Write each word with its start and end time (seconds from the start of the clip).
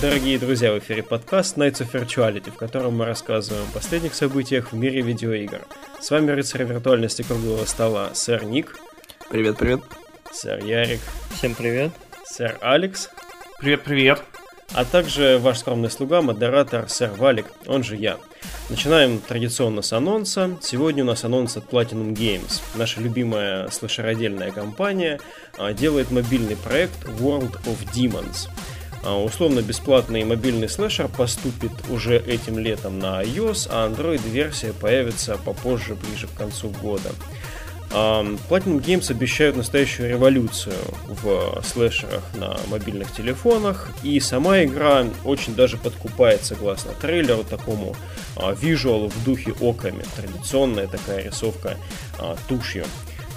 Дорогие 0.00 0.38
друзья, 0.38 0.72
в 0.72 0.78
эфире 0.78 1.02
подкаст 1.02 1.56
Nights 1.56 1.80
of 1.80 1.90
Virtuality, 1.90 2.52
в 2.52 2.56
котором 2.56 2.96
мы 2.96 3.04
рассказываем 3.04 3.64
о 3.68 3.72
последних 3.74 4.14
событиях 4.14 4.70
в 4.70 4.76
мире 4.76 5.00
видеоигр. 5.00 5.62
С 6.00 6.12
вами 6.12 6.30
рыцарь 6.30 6.62
виртуальности 6.62 7.22
круглого 7.22 7.64
стола, 7.64 8.10
сэр 8.14 8.44
Ник. 8.44 8.78
Привет, 9.28 9.58
привет. 9.58 9.80
Сэр 10.30 10.64
Ярик. 10.64 11.00
Всем 11.36 11.56
привет. 11.56 11.90
Сэр 12.24 12.58
Алекс. 12.60 13.10
Привет, 13.58 13.82
привет. 13.82 14.22
А 14.72 14.84
также 14.84 15.38
ваш 15.38 15.58
скромный 15.58 15.90
слуга, 15.90 16.22
модератор 16.22 16.88
сэр 16.88 17.10
Валик, 17.10 17.46
он 17.66 17.82
же 17.82 17.96
я. 17.96 18.18
Начинаем 18.70 19.18
традиционно 19.18 19.82
с 19.82 19.92
анонса. 19.92 20.58
Сегодня 20.62 21.02
у 21.02 21.06
нас 21.08 21.24
анонс 21.24 21.56
от 21.56 21.64
Platinum 21.64 22.14
Games. 22.14 22.62
Наша 22.76 23.00
любимая 23.00 23.68
слэшеродельная 23.70 24.52
компания 24.52 25.18
а, 25.56 25.72
делает 25.72 26.12
мобильный 26.12 26.54
проект 26.54 27.04
World 27.04 27.60
of 27.64 27.78
Demons. 27.92 28.48
А, 29.08 29.16
условно-бесплатный 29.16 30.22
мобильный 30.24 30.68
слэшер 30.68 31.08
поступит 31.08 31.72
уже 31.88 32.18
этим 32.18 32.58
летом 32.58 32.98
на 32.98 33.22
iOS, 33.22 33.66
а 33.70 33.88
Android-версия 33.88 34.74
появится 34.74 35.38
попозже, 35.38 35.94
ближе 35.94 36.26
к 36.26 36.34
концу 36.34 36.68
года. 36.68 37.10
Platinum 37.90 38.84
Games 38.84 39.10
обещают 39.10 39.56
настоящую 39.56 40.10
революцию 40.10 40.76
в 41.06 41.62
слэшерах 41.64 42.22
на 42.34 42.58
мобильных 42.68 43.10
телефонах, 43.14 43.88
и 44.02 44.20
сама 44.20 44.62
игра 44.62 45.06
очень 45.24 45.54
даже 45.54 45.78
подкупает, 45.78 46.44
согласно 46.44 46.92
трейлеру, 46.92 47.44
такому 47.44 47.96
визуалу 48.60 49.08
в 49.08 49.24
духе 49.24 49.54
оками, 49.58 50.04
традиционная 50.16 50.86
такая 50.86 51.24
рисовка 51.24 51.78
а, 52.18 52.36
тушью. 52.46 52.84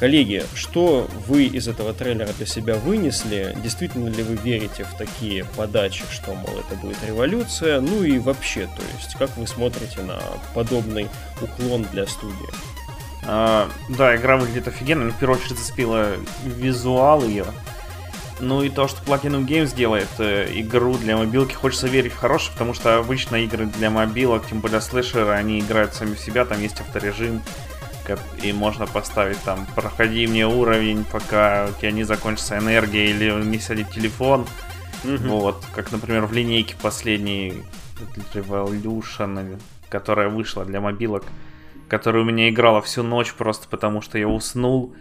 Коллеги, 0.02 0.44
что 0.56 1.08
вы 1.28 1.44
из 1.44 1.68
этого 1.68 1.94
трейлера 1.94 2.34
для 2.36 2.48
себя 2.48 2.74
вынесли? 2.74 3.56
Действительно 3.62 4.10
ли 4.10 4.24
вы 4.24 4.34
верите 4.36 4.84
в 4.84 4.98
такие 4.98 5.46
подачи, 5.56 6.04
что, 6.10 6.34
мол, 6.34 6.58
это 6.58 6.76
будет 6.82 6.98
революция? 7.06 7.80
Ну 7.82 8.02
и 8.02 8.18
вообще, 8.18 8.62
то 8.62 8.82
есть, 8.98 9.14
как 9.20 9.38
вы 9.38 9.46
смотрите 9.46 10.02
на 10.02 10.20
подобный 10.56 11.08
уклон 11.40 11.86
для 11.92 12.08
студии? 12.08 12.50
А, 13.28 13.70
да, 13.90 14.16
игра 14.16 14.38
выглядит 14.38 14.68
офигенно. 14.68 15.12
В 15.12 15.20
первую 15.20 15.40
очередь 15.40 15.60
зацепила 15.60 16.14
визуал 16.46 17.24
ее. 17.24 17.46
Ну 18.40 18.64
и 18.64 18.70
то, 18.70 18.88
что 18.88 19.04
Platinum 19.04 19.46
Games 19.46 19.76
делает 19.76 20.10
э, 20.18 20.48
игру 20.62 20.98
для 20.98 21.16
мобилки, 21.16 21.54
хочется 21.54 21.86
верить 21.86 22.14
в 22.14 22.18
хорошее, 22.18 22.54
потому 22.54 22.74
что 22.74 22.98
обычно 22.98 23.36
игры 23.36 23.68
для 23.68 23.92
мобилок, 23.92 24.48
тем 24.50 24.62
более 24.62 24.82
слэшеры, 24.82 25.30
они 25.30 25.60
играют 25.60 25.94
сами 25.94 26.16
в 26.16 26.20
себя, 26.20 26.44
там 26.46 26.60
есть 26.60 26.82
авторежим, 26.82 27.44
и 28.42 28.54
можно 28.54 28.88
поставить 28.88 29.42
там 29.44 29.66
проходи 29.76 30.28
мне 30.28 30.48
уровень, 30.48 31.06
пока 31.12 31.68
у 31.70 31.80
тебя 31.80 31.92
не 31.92 32.04
закончится 32.04 32.58
энергия 32.58 33.10
или 33.10 33.32
не 33.44 33.60
сядет 33.60 33.90
телефон. 33.92 34.46
Mm-hmm. 35.04 35.28
Вот, 35.28 35.64
как, 35.74 35.92
например, 35.92 36.26
в 36.26 36.34
линейке 36.34 36.76
последней 36.82 37.64
Revolution, 38.34 39.60
которая 39.90 40.30
вышла 40.30 40.66
для 40.66 40.82
мобилок, 40.82 41.24
которая 41.88 42.24
у 42.24 42.26
меня 42.26 42.50
играла 42.50 42.82
всю 42.82 43.04
ночь 43.04 43.34
просто 43.34 43.68
потому, 43.68 44.02
что 44.02 44.18
я 44.18 44.28
уснул, 44.28 44.94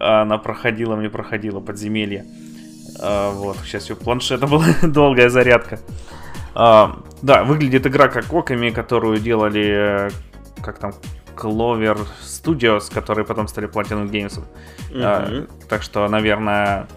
а 0.00 0.22
она 0.22 0.38
проходила, 0.38 0.96
мне 0.96 1.10
проходила 1.10 1.60
подземелье. 1.60 2.26
А, 3.00 3.30
вот, 3.32 3.58
сейчас 3.64 3.90
у 3.90 3.96
планшета 3.96 4.46
была 4.46 4.64
долгая 4.82 5.28
зарядка. 5.28 5.78
А, 6.54 7.02
да, 7.22 7.44
выглядит 7.44 7.86
игра 7.86 8.08
как 8.08 8.32
оками, 8.32 8.70
которую 8.70 9.18
делали, 9.18 10.08
э, 10.08 10.10
как 10.62 10.78
там, 10.78 10.94
Clover 11.36 12.06
Studios, 12.22 12.92
которые 12.92 13.24
потом 13.24 13.48
стали 13.48 13.68
Platinum 13.68 14.10
Games. 14.10 14.40
Mm-hmm. 14.90 15.02
А, 15.02 15.46
так 15.68 15.82
что, 15.82 16.08
наверное, 16.08 16.88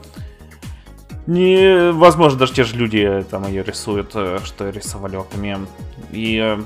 не, 1.30 1.92
возможно, 1.92 2.40
даже 2.40 2.54
те 2.54 2.64
же 2.64 2.76
люди 2.76 2.98
э, 2.98 3.24
там 3.24 3.48
ее 3.48 3.64
рисуют, 3.64 4.12
э, 4.16 4.40
что 4.44 4.70
рисовали 4.70 5.16
оками. 5.16 5.60
И 6.12 6.40
э, 6.44 6.60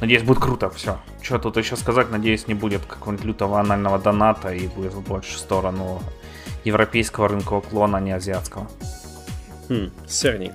надеюсь, 0.00 0.22
будет 0.22 0.38
круто, 0.38 0.70
все. 0.70 0.98
Что 1.20 1.38
тут 1.38 1.58
еще 1.58 1.76
сказать, 1.76 2.10
надеюсь, 2.10 2.46
не 2.46 2.54
будет 2.54 2.86
какого-нибудь 2.86 3.26
лютого 3.26 3.60
анального 3.60 3.98
доната 3.98 4.54
и 4.54 4.68
будет 4.68 4.94
больше 4.94 5.34
в 5.34 5.38
сторону 5.38 6.00
европейского 6.64 7.28
рынка 7.28 7.52
уклона, 7.52 7.98
а 7.98 8.00
не 8.00 8.12
азиатского. 8.12 8.68
Хм, 9.68 9.90
сырник. 10.06 10.52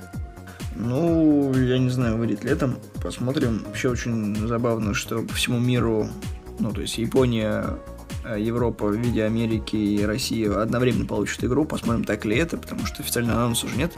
Ну, 0.76 1.54
я 1.54 1.78
не 1.78 1.90
знаю, 1.90 2.18
выйдет 2.18 2.44
летом. 2.44 2.78
Посмотрим. 3.04 3.64
Вообще 3.68 3.90
очень 3.90 4.36
забавно, 4.48 4.96
что 4.96 5.22
по 5.22 5.34
всему 5.36 5.60
миру 5.60 6.10
ну, 6.60 6.72
то 6.72 6.82
есть 6.82 6.98
Япония, 6.98 7.78
э, 8.24 8.40
Европа 8.40 8.88
в 8.88 8.96
виде 8.96 9.24
Америки 9.24 9.76
и 9.76 10.04
России 10.04 10.48
одновременно 10.48 11.06
получат 11.06 11.44
игру. 11.44 11.66
Посмотрим, 11.66 12.04
так 12.04 12.26
ли 12.26 12.38
это, 12.38 12.58
потому 12.58 12.86
что 12.86 13.02
официального 13.02 13.44
анонса 13.44 13.66
уже 13.68 13.76
нет. 13.76 13.94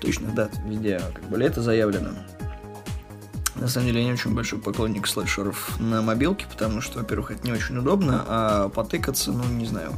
Точных 0.00 0.34
дат 0.34 0.52
везде 0.66 1.00
как 1.14 1.24
бы 1.28 1.38
лето 1.38 1.62
заявлено. 1.62 2.10
На 3.54 3.68
самом 3.68 3.86
деле 3.86 4.00
я 4.00 4.06
не 4.06 4.12
очень 4.12 4.34
большой 4.34 4.58
поклонник 4.58 5.06
слэшеров 5.06 5.78
на 5.78 6.02
мобилке, 6.02 6.44
потому 6.50 6.80
что, 6.80 6.98
во-первых, 6.98 7.30
это 7.30 7.46
не 7.46 7.52
очень 7.52 7.78
удобно, 7.78 8.24
а 8.26 8.68
потыкаться, 8.68 9.30
ну, 9.30 9.44
не 9.44 9.64
знаю. 9.64 9.92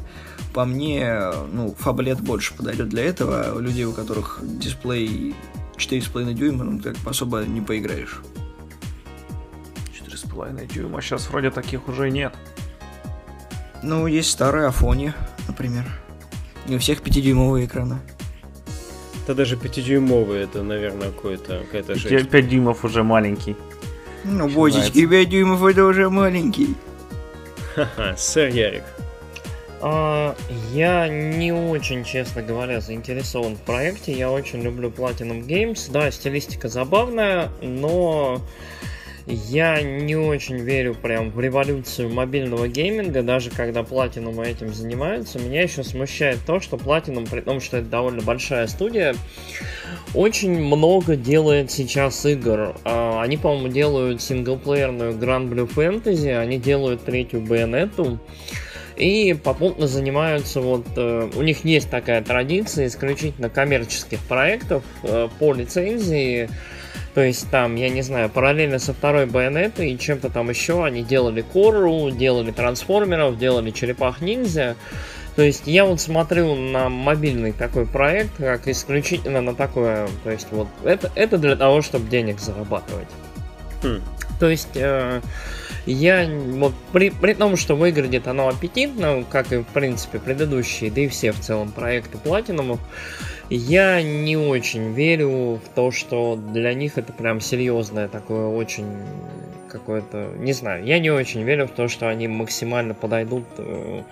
По 0.52 0.66
мне, 0.66 1.18
ну, 1.52 1.74
фаблет 1.78 2.20
больше 2.20 2.54
подойдет 2.54 2.90
для 2.90 3.04
этого. 3.04 3.58
Людей, 3.58 3.84
у 3.84 3.92
которых 3.92 4.40
дисплей 4.42 5.34
4,5 5.76 6.34
дюйма, 6.34 6.64
ну, 6.64 6.80
так 6.80 6.96
особо 7.06 7.40
не 7.40 7.62
поиграешь. 7.62 8.20
4,5 9.96 10.66
дюйма. 10.72 11.00
Сейчас 11.00 11.28
вроде 11.28 11.50
таких 11.50 11.88
уже 11.88 12.10
нет. 12.10 12.34
Ну, 13.82 14.06
есть 14.06 14.30
старые 14.30 14.66
Афони, 14.66 15.12
например. 15.48 15.84
Не 16.66 16.76
у 16.76 16.78
всех 16.78 17.00
5-дюймовые 17.00 17.66
экраны. 17.66 17.98
Да 19.26 19.34
даже 19.34 19.56
5-дюймовые, 19.56 20.44
это, 20.44 20.62
наверное, 20.62 21.10
какой-то, 21.10 21.60
какая-то 21.60 21.94
жесть. 21.94 22.30
5 22.30 22.48
дюймов 22.48 22.84
уже 22.84 23.02
маленький. 23.02 23.56
Ну, 24.24 24.48
бодички 24.48 25.06
5 25.06 25.28
дюймов 25.28 25.64
это 25.64 25.84
уже 25.84 26.10
маленький. 26.10 26.74
Ха-ха, 27.74 28.16
сэр 28.16 28.48
Ярик. 28.48 28.84
А, 29.80 30.34
я 30.72 31.08
не 31.08 31.52
очень, 31.52 32.04
честно 32.04 32.42
говоря, 32.42 32.80
заинтересован 32.80 33.56
в 33.56 33.60
проекте. 33.60 34.12
Я 34.12 34.30
очень 34.30 34.62
люблю 34.62 34.88
Platinum 34.88 35.46
Games. 35.46 35.90
Да, 35.92 36.10
стилистика 36.10 36.68
забавная, 36.68 37.50
но 37.60 38.40
я 39.26 39.82
не 39.82 40.14
очень 40.14 40.58
верю 40.58 40.94
прям 40.94 41.30
в 41.30 41.40
революцию 41.40 42.12
мобильного 42.12 42.68
гейминга, 42.68 43.22
даже 43.22 43.50
когда 43.50 43.80
Platinum 43.80 44.44
этим 44.44 44.72
занимаются. 44.72 45.40
Меня 45.40 45.62
еще 45.62 45.82
смущает 45.82 46.38
то, 46.46 46.60
что 46.60 46.76
Platinum, 46.76 47.28
при 47.28 47.40
том, 47.40 47.60
что 47.60 47.78
это 47.78 47.88
довольно 47.88 48.22
большая 48.22 48.68
студия, 48.68 49.16
очень 50.14 50.58
много 50.58 51.16
делает 51.16 51.72
сейчас 51.72 52.24
игр. 52.24 52.76
А, 52.84 53.20
они, 53.20 53.36
по-моему, 53.36 53.68
делают 53.68 54.22
синглплеерную 54.22 55.14
Grand 55.14 55.48
Blue 55.48 55.68
Fantasy, 55.68 56.36
они 56.36 56.58
делают 56.58 57.04
третью 57.04 57.40
Bayonetta, 57.40 58.18
и 58.96 59.34
попутно 59.34 59.88
занимаются 59.88 60.60
вот 60.60 60.86
э, 60.96 61.30
у 61.34 61.42
них 61.42 61.64
есть 61.64 61.90
такая 61.90 62.22
традиция 62.22 62.86
исключительно 62.86 63.50
коммерческих 63.50 64.20
проектов 64.20 64.84
э, 65.02 65.28
по 65.38 65.52
лицензии 65.52 66.48
то 67.16 67.22
есть 67.22 67.48
там, 67.48 67.76
я 67.76 67.88
не 67.88 68.02
знаю, 68.02 68.28
параллельно 68.28 68.78
со 68.78 68.92
второй 68.92 69.24
байонетой 69.24 69.90
и 69.90 69.98
чем-то 69.98 70.28
там 70.28 70.50
еще 70.50 70.84
они 70.84 71.02
делали 71.02 71.40
Кору, 71.40 72.10
делали 72.10 72.50
трансформеров, 72.50 73.38
делали 73.38 73.70
черепах 73.70 74.20
ниндзя. 74.20 74.76
То 75.34 75.40
есть 75.40 75.62
я 75.64 75.86
вот 75.86 75.98
смотрю 75.98 76.54
на 76.54 76.90
мобильный 76.90 77.52
такой 77.52 77.86
проект, 77.86 78.36
как 78.36 78.68
исключительно 78.68 79.40
на 79.40 79.54
такое, 79.54 80.08
то 80.24 80.30
есть 80.30 80.48
вот 80.50 80.68
это, 80.84 81.10
это 81.14 81.38
для 81.38 81.56
того, 81.56 81.80
чтобы 81.80 82.06
денег 82.10 82.38
зарабатывать. 82.38 83.08
Хм. 83.82 84.02
То 84.38 84.50
есть 84.50 84.72
э, 84.74 85.22
я 85.92 86.28
вот 86.28 86.74
при, 86.92 87.10
при 87.10 87.34
том, 87.34 87.56
что 87.56 87.76
выглядит 87.76 88.26
оно 88.26 88.48
аппетитно, 88.48 89.24
как 89.28 89.52
и 89.52 89.58
в 89.58 89.66
принципе 89.66 90.18
предыдущие, 90.18 90.90
да 90.90 91.02
и 91.02 91.08
все 91.08 91.32
в 91.32 91.40
целом 91.40 91.70
проекты 91.70 92.18
платинумов, 92.18 92.80
я 93.48 94.02
не 94.02 94.36
очень 94.36 94.92
верю 94.92 95.60
в 95.64 95.68
то, 95.74 95.92
что 95.92 96.36
для 96.36 96.74
них 96.74 96.98
это 96.98 97.12
прям 97.12 97.40
серьезное 97.40 98.08
такое 98.08 98.46
очень 98.48 98.86
какое-то, 99.68 100.32
не 100.38 100.52
знаю, 100.52 100.84
я 100.84 100.98
не 100.98 101.10
очень 101.10 101.42
верю 101.42 101.66
в 101.66 101.70
то, 101.70 101.88
что 101.88 102.08
они 102.08 102.28
максимально 102.28 102.94
подойдут 102.94 103.44
э, 103.58 104.02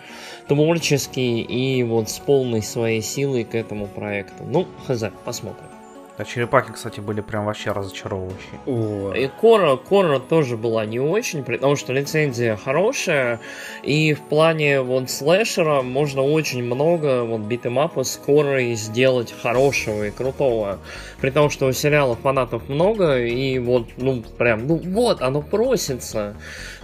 творчески 0.46 1.20
и 1.20 1.82
вот 1.82 2.10
с 2.10 2.18
полной 2.18 2.62
своей 2.62 3.02
силой 3.02 3.44
к 3.44 3.54
этому 3.54 3.86
проекту. 3.86 4.44
Ну, 4.44 4.68
хз, 4.86 5.04
посмотрим. 5.24 5.73
А 6.16 6.24
черепахи, 6.24 6.72
кстати, 6.72 7.00
были 7.00 7.20
прям 7.20 7.46
вообще 7.46 7.72
разочаровывающие. 7.72 8.60
О. 8.66 9.12
И 9.14 9.26
Кора, 9.26 9.76
Кора 9.76 10.20
тоже 10.20 10.56
была 10.56 10.86
не 10.86 11.00
очень, 11.00 11.42
потому 11.42 11.74
что 11.74 11.92
лицензия 11.92 12.56
хорошая, 12.56 13.40
и 13.82 14.14
в 14.14 14.20
плане 14.20 14.80
вот 14.82 15.10
слэшера 15.10 15.82
можно 15.82 16.22
очень 16.22 16.62
много 16.62 17.24
вот 17.24 17.40
битэмапа 17.40 18.04
с 18.04 18.16
Корой 18.16 18.74
сделать 18.74 19.34
хорошего 19.42 20.06
и 20.06 20.12
крутого. 20.12 20.78
При 21.20 21.30
том, 21.30 21.50
что 21.50 21.66
у 21.66 21.72
сериала 21.72 22.14
фанатов 22.14 22.68
много, 22.68 23.18
и 23.18 23.58
вот, 23.58 23.88
ну, 23.96 24.22
прям, 24.22 24.68
ну 24.68 24.76
вот, 24.76 25.20
оно 25.20 25.42
просится. 25.42 26.36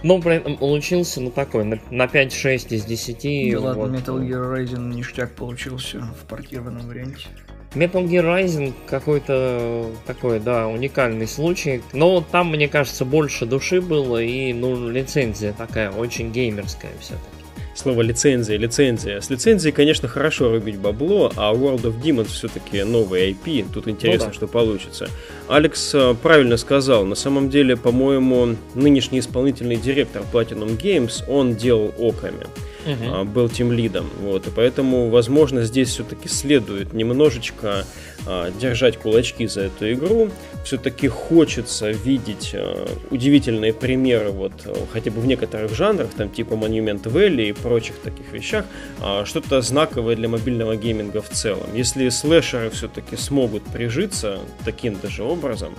Но 0.03 0.19
при 0.19 0.35
этом 0.35 0.57
получился, 0.57 1.21
ну, 1.21 1.31
такой, 1.31 1.63
на, 1.63 1.79
на 1.89 2.05
5-6 2.05 2.75
из 2.75 2.83
10. 2.83 3.53
Да 3.53 3.59
вот. 3.59 3.77
ладно, 3.77 3.95
Metal 3.95 4.19
Gear 4.19 4.57
Rising 4.57 4.93
ништяк 4.93 5.31
получился 5.35 5.99
в 5.99 6.27
портированном 6.27 6.85
варианте. 6.87 7.27
Metal 7.73 8.05
Gear 8.05 8.25
Rising 8.25 8.73
какой-то 8.85 9.91
такой, 10.05 10.39
да, 10.39 10.67
уникальный 10.67 11.27
случай. 11.27 11.81
Но 11.93 12.21
там, 12.21 12.49
мне 12.49 12.67
кажется, 12.67 13.05
больше 13.05 13.45
души 13.45 13.81
было 13.81 14.21
и, 14.21 14.53
ну, 14.53 14.89
лицензия 14.89 15.53
такая, 15.53 15.91
очень 15.91 16.31
геймерская 16.31 16.91
все-таки 16.99 17.40
слово 17.75 18.01
лицензия, 18.01 18.57
лицензия. 18.57 19.21
С 19.21 19.29
лицензией, 19.29 19.73
конечно, 19.73 20.07
хорошо 20.07 20.51
рубить 20.51 20.77
бабло, 20.77 21.31
а 21.35 21.53
World 21.53 21.83
of 21.83 22.01
Demons 22.01 22.27
все-таки 22.27 22.83
новый 22.83 23.31
IP, 23.31 23.67
тут 23.73 23.87
интересно, 23.87 24.27
ну, 24.27 24.31
да. 24.31 24.35
что 24.35 24.47
получится. 24.47 25.09
Алекс 25.47 25.93
э, 25.93 26.15
правильно 26.21 26.57
сказал, 26.57 27.05
на 27.05 27.15
самом 27.15 27.49
деле, 27.49 27.77
по-моему, 27.77 28.55
нынешний 28.75 29.19
исполнительный 29.19 29.77
директор 29.77 30.23
Platinum 30.31 30.77
Games, 30.77 31.23
он 31.27 31.55
делал 31.55 31.93
оками 31.97 32.45
uh-huh. 32.85 33.25
был 33.25 33.49
тем 33.49 33.71
лидом. 33.71 34.09
Вот, 34.19 34.47
и 34.47 34.49
поэтому, 34.49 35.09
возможно, 35.09 35.63
здесь 35.63 35.89
все-таки 35.89 36.27
следует 36.27 36.93
немножечко 36.93 37.85
а, 38.25 38.51
держать 38.51 38.97
кулачки 38.97 39.47
за 39.47 39.61
эту 39.61 39.91
игру. 39.93 40.29
Все-таки 40.63 41.07
хочется 41.07 41.91
видеть 41.91 42.51
а, 42.53 42.87
удивительные 43.09 43.73
примеры, 43.73 44.31
вот, 44.31 44.53
хотя 44.91 45.11
бы 45.11 45.21
в 45.21 45.25
некоторых 45.25 45.73
жанрах, 45.75 46.09
там 46.15 46.29
типа 46.29 46.53
Monument 46.53 47.03
Valley 47.03 47.49
и 47.49 47.53
прочих 47.61 47.95
таких 47.97 48.31
вещах, 48.31 48.65
а, 48.99 49.25
что-то 49.25 49.61
знаковое 49.61 50.15
для 50.15 50.27
мобильного 50.27 50.75
гейминга 50.75 51.21
в 51.21 51.29
целом. 51.29 51.67
Если 51.73 52.09
слэшеры 52.09 52.69
все-таки 52.69 53.15
смогут 53.17 53.63
прижиться 53.63 54.39
таким 54.65 54.99
даже 54.99 55.23
образом, 55.23 55.75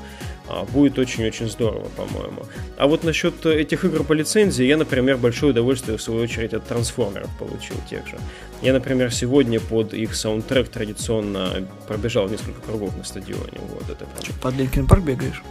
а, 0.49 0.65
будет 0.65 0.99
очень-очень 0.99 1.49
здорово, 1.49 1.89
по-моему. 1.97 2.45
А 2.77 2.87
вот 2.87 3.05
насчет 3.05 3.47
этих 3.47 3.85
игр 3.85 4.05
по 4.05 4.13
лицензии, 4.13 4.65
я, 4.65 4.77
например, 4.77 5.17
большое 5.17 5.53
удовольствие, 5.53 5.97
в 5.97 6.03
свою 6.03 6.23
очередь, 6.23 6.53
от 6.53 6.67
трансформеров 6.67 7.31
получил 7.39 7.77
тех 7.89 8.07
же. 8.07 8.19
Я, 8.61 8.73
например, 8.73 9.13
сегодня 9.13 9.61
под 9.61 9.95
их 9.95 10.15
саундтрек 10.15 10.69
традиционно 10.69 11.69
пробежал 11.87 12.29
несколько 12.29 12.61
кругов 12.61 12.97
на 12.97 13.05
стадионе. 13.05 13.61
Вот 13.69 13.89
это 13.91 14.07
Что, 14.23 14.33
под 14.41 14.55
Linkin 14.57 14.87
Park 14.87 15.03
бегаешь? 15.03 15.43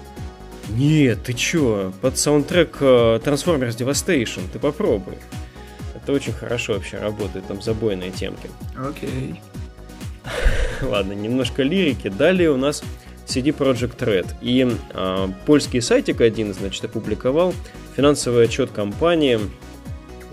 Нет, 0.70 1.24
ты 1.24 1.34
чё? 1.34 1.92
Под 2.02 2.18
саундтрек 2.18 2.78
э, 2.80 3.22
Transformers 3.22 3.78
Devastation, 3.78 4.42
ты 4.52 4.60
попробуй. 4.60 5.18
Это 6.12 6.18
очень 6.18 6.34
хорошо 6.34 6.74
вообще 6.74 6.98
работает, 6.98 7.48
там 7.48 7.62
забойные 7.62 8.12
темки. 8.12 8.50
Окей. 8.78 9.40
Ладно, 10.82 11.14
немножко 11.14 11.64
лирики. 11.64 12.10
Далее 12.10 12.52
у 12.52 12.58
нас 12.58 12.84
CD 13.28 13.56
Project 13.58 13.98
Red. 14.00 14.28
И 14.42 14.70
э, 14.94 15.28
польский 15.46 15.82
сайтик 15.82 16.20
один, 16.20 16.54
значит, 16.54 16.84
опубликовал 16.84 17.54
финансовый 17.96 18.44
отчет 18.44 18.72
компании, 18.72 19.40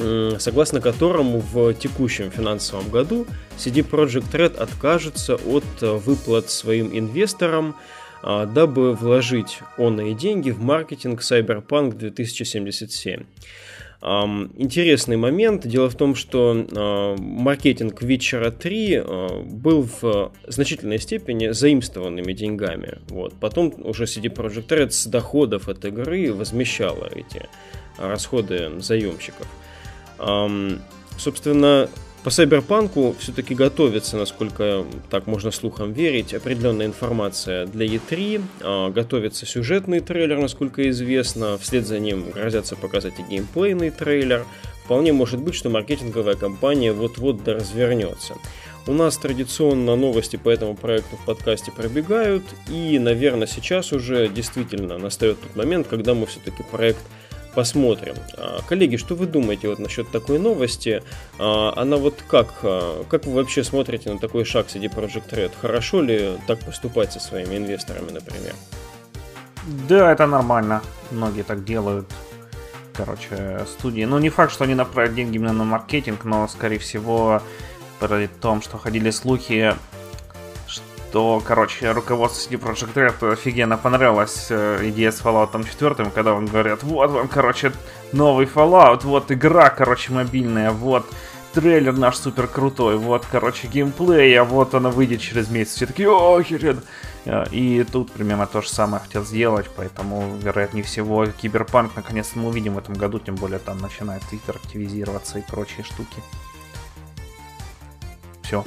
э, 0.01 0.33
согласно 0.41 0.81
которому 0.81 1.39
в 1.39 1.73
текущем 1.75 2.33
финансовом 2.33 2.91
году 2.91 3.25
CD 3.57 3.89
Project 3.89 4.33
Red 4.33 4.57
откажется 4.57 5.37
от 5.37 5.81
выплат 5.81 6.51
своим 6.51 6.91
инвесторам, 6.93 7.77
э, 8.25 8.49
дабы 8.53 8.95
вложить 8.95 9.61
онные 9.77 10.15
деньги 10.15 10.51
в 10.51 10.61
маркетинг 10.61 11.21
Cyberpunk 11.21 11.95
2077. 11.95 13.27
Интересный 14.01 15.17
момент. 15.17 15.67
Дело 15.67 15.91
в 15.91 15.97
том, 15.97 16.15
что 16.15 16.67
а, 16.73 17.17
маркетинг 17.19 18.01
Witcher 18.01 18.51
3 18.53 18.95
а, 18.95 19.43
был 19.43 19.89
в 20.01 20.33
значительной 20.47 21.01
степени 21.01 21.49
заимствованными 21.49 22.33
деньгами. 22.33 22.99
Вот. 23.09 23.35
Потом 23.41 23.75
уже 23.79 24.05
CD 24.05 24.33
Projekt 24.33 24.69
Red 24.69 24.91
с 24.91 25.07
доходов 25.07 25.69
от 25.69 25.85
игры 25.85 26.33
возмещала 26.33 27.09
эти 27.13 27.49
расходы 27.99 28.81
заемщиков. 28.81 29.49
Собственно, 31.19 31.89
по 32.25 32.31
Сайберпанку 32.31 33.15
все-таки 33.19 33.55
готовится, 33.55 34.17
насколько 34.17 34.85
так 35.09 35.27
можно 35.27 35.51
слухам 35.51 35.93
верить, 35.93 36.35
определенная 36.35 36.87
информация 36.87 37.67
для 37.67 37.87
E3. 37.87 38.43
А, 38.61 38.91
готовится 38.91 39.47
сюжетный 39.47 40.01
трейлер, 40.01 40.39
насколько 40.39 40.89
известно. 40.91 41.59
Вслед 41.59 41.87
за 41.87 41.99
ним 41.99 42.31
грозятся 42.31 42.77
показать 42.77 43.15
и 43.19 43.23
геймплейный 43.23 43.91
трейлер. 43.91 44.45
Вполне 44.85 45.13
может 45.13 45.41
быть, 45.41 45.55
что 45.55 45.71
маркетинговая 45.71 46.35
кампания 46.35 46.93
вот-вот 46.93 47.47
развернется. 47.47 48.35
У 48.87 48.93
нас 48.95 49.19
традиционно 49.19 49.97
новости 49.97 50.37
по 50.37 50.49
этому 50.49 50.75
проекту 50.75 51.17
в 51.17 51.25
подкасте 51.27 51.71
пробегают, 51.71 52.43
и, 52.71 52.99
наверное, 52.99 53.47
сейчас 53.47 53.93
уже 53.93 54.29
действительно 54.29 54.97
настает 54.97 55.39
тот 55.43 55.55
момент, 55.57 55.87
когда 55.89 56.15
мы 56.15 56.25
все-таки 56.25 56.63
проект 56.63 57.03
посмотрим. 57.59 58.15
А, 58.37 58.61
коллеги, 58.69 58.97
что 58.97 59.17
вы 59.17 59.27
думаете 59.27 59.69
вот 59.69 59.81
насчет 59.81 60.09
такой 60.13 60.39
новости? 60.39 61.03
А, 61.41 61.73
она 61.75 61.97
вот 61.97 62.23
как, 62.29 62.55
а, 62.63 63.03
как 63.11 63.27
вы 63.27 63.33
вообще 63.33 63.65
смотрите 63.65 64.13
на 64.13 64.21
такой 64.21 64.45
шаг 64.45 64.67
CD 64.69 64.85
Project 64.85 65.31
Red? 65.31 65.51
Хорошо 65.61 66.01
ли 66.01 66.39
так 66.47 66.61
поступать 66.61 67.13
со 67.13 67.19
своими 67.19 67.57
инвесторами, 67.57 68.13
например? 68.13 68.55
Да, 69.89 70.13
это 70.13 70.29
нормально. 70.29 70.83
Многие 71.11 71.43
так 71.43 71.65
делают. 71.65 72.07
Короче, 72.93 73.67
студии. 73.67 74.05
Ну, 74.05 74.21
не 74.21 74.31
факт, 74.31 74.53
что 74.53 74.63
они 74.63 74.77
направят 74.77 75.17
деньги 75.17 75.35
именно 75.35 75.53
на 75.53 75.65
маркетинг, 75.65 76.25
но, 76.25 76.47
скорее 76.47 76.79
всего, 76.79 77.43
при 77.99 78.29
том, 78.29 78.63
что 78.63 78.79
ходили 78.79 79.11
слухи 79.11 79.75
то, 81.13 81.43
короче, 81.45 81.93
руководство 81.93 82.51
CD 82.51 82.61
Projekt 82.61 82.95
Red 82.95 83.33
офигенно 83.33 83.79
понравилась 83.79 84.49
э, 84.51 84.89
идея 84.91 85.11
с 85.11 85.21
Fallout 85.21 85.53
4, 85.53 86.11
когда 86.11 86.33
вам 86.35 86.47
говорят, 86.47 86.83
вот 86.83 87.11
вам, 87.11 87.29
короче, 87.29 87.73
новый 88.13 88.47
Fallout, 88.47 89.05
вот 89.05 89.33
игра, 89.33 89.71
короче, 89.71 90.13
мобильная, 90.13 90.71
вот 90.71 91.07
трейлер 91.55 91.97
наш 91.97 92.17
супер 92.17 92.47
крутой, 92.47 92.99
вот, 92.99 93.25
короче, 93.31 93.69
геймплей, 93.69 94.39
а 94.39 94.45
вот 94.45 94.75
она 94.75 94.91
выйдет 94.91 95.21
через 95.21 95.49
месяц. 95.49 95.75
Все 95.75 95.87
такие, 95.87 96.11
о, 96.11 96.43
херен. 96.43 96.83
Э, 97.25 97.47
и 97.51 97.85
тут 97.91 98.13
примерно 98.13 98.47
то 98.47 98.61
же 98.61 98.69
самое 98.69 99.03
хотел 99.03 99.25
сделать, 99.25 99.67
поэтому, 99.75 100.37
вероятнее 100.37 100.85
всего, 100.85 101.27
Киберпанк 101.27 101.97
наконец-то 101.97 102.39
мы 102.39 102.49
увидим 102.49 102.75
в 102.75 102.79
этом 102.79 102.95
году, 102.95 103.19
тем 103.19 103.35
более 103.35 103.59
там 103.59 103.79
начинает 103.79 104.23
Твиттер 104.25 104.57
активизироваться 104.57 105.39
и 105.39 105.43
прочие 105.43 105.85
штуки. 105.85 106.23
Все. 108.43 108.65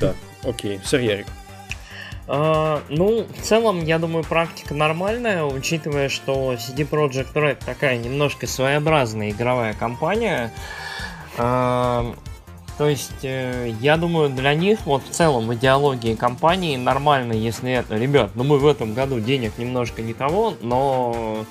Да, 0.00 0.14
окей. 0.44 0.80
Сэр 0.84 1.00
Ярик. 1.00 1.26
Uh, 2.30 2.80
ну, 2.88 3.26
в 3.26 3.42
целом, 3.42 3.84
я 3.84 3.98
думаю, 3.98 4.22
практика 4.22 4.72
нормальная, 4.72 5.42
учитывая, 5.42 6.08
что 6.08 6.52
CD 6.52 6.88
Projekt 6.88 7.32
Red 7.34 7.58
такая 7.66 7.98
немножко 7.98 8.46
своеобразная 8.46 9.30
игровая 9.30 9.74
компания. 9.74 10.52
Uh, 11.36 12.16
то 12.78 12.88
есть, 12.88 13.24
uh, 13.24 13.76
я 13.80 13.96
думаю, 13.96 14.30
для 14.30 14.54
них 14.54 14.78
вот 14.84 15.02
в 15.02 15.10
целом 15.10 15.48
в 15.48 15.54
идеологии 15.54 16.14
компании 16.14 16.76
нормально, 16.76 17.32
если 17.32 17.72
это, 17.72 17.96
ребят, 17.96 18.30
ну 18.36 18.44
мы 18.44 18.58
в 18.58 18.66
этом 18.68 18.94
году 18.94 19.18
денег 19.18 19.58
немножко 19.58 20.00
не 20.00 20.14
того, 20.14 20.54
но 20.60 21.44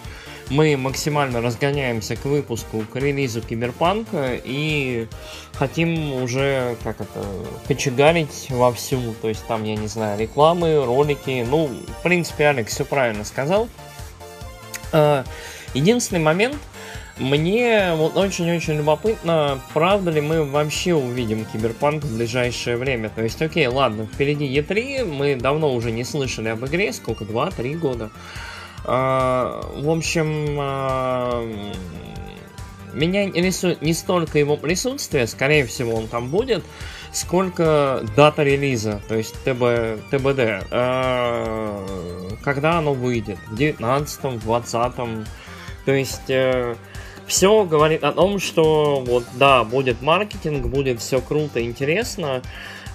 мы 0.49 0.75
максимально 0.77 1.41
разгоняемся 1.41 2.15
к 2.15 2.25
выпуску, 2.25 2.83
к 2.91 2.95
релизу 2.95 3.41
Киберпанка 3.41 4.39
и 4.43 5.07
хотим 5.53 6.13
уже, 6.13 6.75
как 6.83 7.01
это, 7.01 7.23
кочегарить 7.67 8.47
вовсю. 8.49 9.13
То 9.21 9.29
есть 9.29 9.45
там, 9.47 9.63
я 9.63 9.75
не 9.75 9.87
знаю, 9.87 10.19
рекламы, 10.19 10.83
ролики. 10.83 11.45
Ну, 11.47 11.67
в 11.67 12.03
принципе, 12.03 12.47
Алекс 12.47 12.73
все 12.73 12.85
правильно 12.85 13.23
сказал. 13.23 13.69
А, 14.91 15.23
единственный 15.73 16.21
момент, 16.21 16.57
мне 17.19 17.93
вот 17.95 18.15
очень-очень 18.15 18.77
любопытно, 18.77 19.59
правда 19.73 20.09
ли 20.09 20.21
мы 20.21 20.45
вообще 20.45 20.93
увидим 20.93 21.45
Киберпанк 21.45 22.03
в 22.03 22.15
ближайшее 22.15 22.77
время. 22.77 23.09
То 23.09 23.21
есть, 23.21 23.41
окей, 23.41 23.67
ладно, 23.67 24.07
впереди 24.11 24.47
E3, 24.47 25.03
мы 25.03 25.35
давно 25.35 25.73
уже 25.73 25.91
не 25.91 26.05
слышали 26.05 26.47
об 26.47 26.65
игре, 26.65 26.93
сколько, 26.93 27.25
2-3 27.25 27.77
года. 27.77 28.09
А, 28.85 29.61
в 29.75 29.89
общем, 29.89 30.57
а, 30.59 31.43
меня 32.93 33.25
не 33.25 33.93
столько 33.93 34.39
его 34.39 34.57
присутствие, 34.57 35.27
скорее 35.27 35.65
всего 35.65 35.95
он 35.95 36.07
там 36.07 36.29
будет, 36.29 36.63
сколько 37.11 38.03
дата 38.15 38.43
релиза, 38.43 39.01
то 39.07 39.15
есть 39.15 39.35
ТБ, 39.43 40.09
ТБД. 40.11 40.65
А, 40.71 41.85
когда 42.43 42.77
оно 42.79 42.93
выйдет? 42.93 43.37
В 43.49 43.55
19 43.55 44.39
20 44.39 44.71
То 45.85 45.91
есть 45.91 46.29
э, 46.29 46.75
все 47.27 47.63
говорит 47.65 48.03
о 48.03 48.11
том, 48.11 48.39
что 48.39 49.03
вот 49.05 49.23
да, 49.33 49.63
будет 49.63 50.01
маркетинг, 50.01 50.65
будет 50.65 50.99
все 50.99 51.21
круто, 51.21 51.63
интересно. 51.63 52.41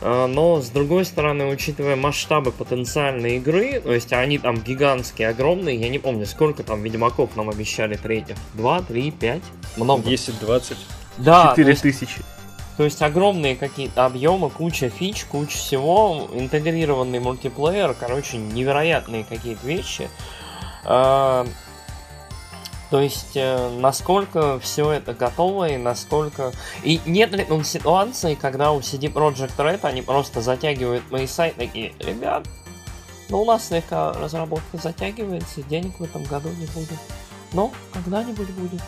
Но, 0.01 0.61
с 0.61 0.69
другой 0.69 1.05
стороны, 1.05 1.47
учитывая 1.47 1.97
масштабы 1.97 2.53
потенциальной 2.53 3.37
игры, 3.37 3.81
то 3.81 3.93
есть 3.93 4.13
они 4.13 4.39
там 4.39 4.61
гигантские, 4.61 5.29
огромные, 5.29 5.77
я 5.77 5.89
не 5.89 5.99
помню, 5.99 6.27
сколько 6.27 6.63
там 6.63 6.83
Ведьмаков 6.83 7.37
нам 7.37 7.49
обещали 7.49 7.97
третьих. 7.97 8.37
Два, 8.55 8.83
три, 8.83 9.11
пять? 9.11 9.43
Много. 9.77 10.03
10, 10.03 10.39
20. 10.41 10.77
Да. 11.19 11.55
4 11.57 11.75
тысячи. 11.77 12.23
То 12.77 12.85
есть 12.85 13.01
огромные 13.03 13.55
какие-то 13.55 14.05
объемы, 14.05 14.51
куча 14.51 14.89
фич, 14.89 15.25
куча 15.27 15.57
всего, 15.57 16.29
интегрированный 16.33 17.21
мультиплеер, 17.21 17.95
короче, 17.95 18.37
невероятные 18.37 19.25
какие-то 19.25 19.65
вещи. 19.67 20.09
То 22.91 23.01
есть, 23.01 23.37
э, 23.37 23.79
насколько 23.79 24.59
все 24.61 24.91
это 24.93 25.15
готово 25.15 25.71
и 25.71 25.77
насколько... 25.77 26.53
И 26.83 27.01
нет 27.07 27.33
ли 27.33 27.45
там 27.45 27.65
ситуации, 27.65 28.35
когда 28.35 28.73
у 28.73 28.81
CD 28.81 29.13
Projekt 29.13 29.57
Red 29.57 29.81
они 29.83 30.03
просто 30.03 30.41
затягивают 30.41 31.11
мои 31.11 31.27
сайты 31.27 31.67
такие, 31.67 31.95
ребят, 31.99 32.47
ну 33.29 33.43
у 33.43 33.45
нас 33.45 33.69
слегка 33.69 34.13
разработка 34.13 34.77
затягивается, 34.77 35.63
денег 35.63 35.99
в 35.99 36.05
этом 36.05 36.25
году 36.25 36.51
не 36.51 36.67
будет. 36.67 36.99
Но 37.53 37.73
когда-нибудь 37.93 38.51
будет. 38.51 38.83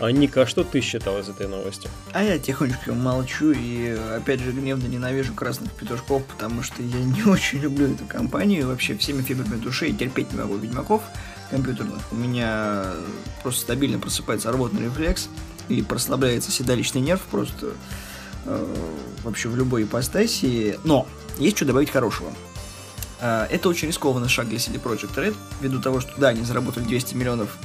А 0.00 0.12
Ника, 0.12 0.42
а 0.42 0.46
что 0.46 0.62
ты 0.62 0.80
считал 0.80 1.18
из 1.18 1.28
этой 1.28 1.48
новости? 1.48 1.88
А 2.12 2.22
я 2.22 2.38
тихонечко 2.38 2.92
молчу 2.92 3.50
и, 3.50 3.96
опять 4.16 4.38
же, 4.38 4.52
гневно 4.52 4.86
ненавижу 4.86 5.34
красных 5.34 5.72
петушков, 5.72 6.22
потому 6.24 6.62
что 6.62 6.82
я 6.82 7.00
не 7.00 7.22
очень 7.26 7.58
люблю 7.58 7.92
эту 7.92 8.04
компанию, 8.04 8.68
вообще 8.68 8.96
всеми 8.96 9.22
фибрами 9.22 9.60
души, 9.60 9.88
и 9.88 9.92
терпеть 9.92 10.32
не 10.32 10.38
могу 10.38 10.56
ведьмаков 10.56 11.02
компьютерных. 11.50 12.00
У 12.12 12.16
меня 12.16 12.84
просто 13.42 13.62
стабильно 13.62 13.98
просыпается 13.98 14.50
работный 14.52 14.84
рефлекс, 14.84 15.28
и 15.68 15.82
прослабляется 15.82 16.50
седалищный 16.50 17.00
нерв 17.00 17.20
просто 17.30 17.72
э, 18.46 18.74
вообще 19.22 19.48
в 19.48 19.56
любой 19.56 19.84
ипостаси. 19.84 20.78
Но 20.84 21.06
есть 21.38 21.56
что 21.56 21.66
добавить 21.66 21.90
хорошего. 21.90 22.32
Э, 23.20 23.46
это 23.50 23.68
очень 23.68 23.88
рискованный 23.88 24.28
шаг 24.28 24.48
для 24.48 24.58
CD 24.58 24.80
Projekt 24.82 25.14
Red, 25.16 25.36
ввиду 25.60 25.80
того, 25.80 26.00
что 26.00 26.12
да, 26.18 26.28
они 26.28 26.42
заработали 26.42 26.84
200 26.84 27.14
миллионов 27.14 27.56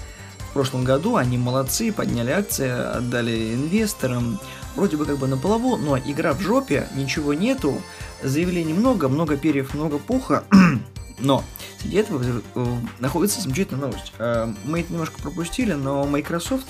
в 0.54 0.54
прошлом 0.54 0.84
году 0.84 1.16
они 1.16 1.40
молодцы, 1.40 1.92
подняли 1.92 2.30
акции, 2.30 2.70
отдали 2.70 3.56
инвесторам, 3.56 4.40
вроде 4.76 4.98
бы 4.98 5.06
как 5.08 5.18
бы 5.18 5.26
на 5.26 5.36
плаву, 5.36 5.78
но 5.78 5.98
игра 5.98 6.34
в 6.34 6.42
жопе, 6.42 6.88
ничего 6.94 7.34
нету, 7.34 7.82
заявлений 8.22 8.74
много, 8.74 9.10
много 9.10 9.36
перьев, 9.36 9.74
много 9.74 9.98
пуха, 9.98 10.44
но 11.20 11.44
среди 11.80 11.98
этого 11.98 12.24
э, 12.56 12.66
находится 13.00 13.42
замечательная 13.42 13.88
новость. 13.88 14.14
Э, 14.18 14.52
мы 14.66 14.82
это 14.82 14.92
немножко 14.92 15.22
пропустили, 15.22 15.74
но 15.74 16.06
Microsoft 16.06 16.68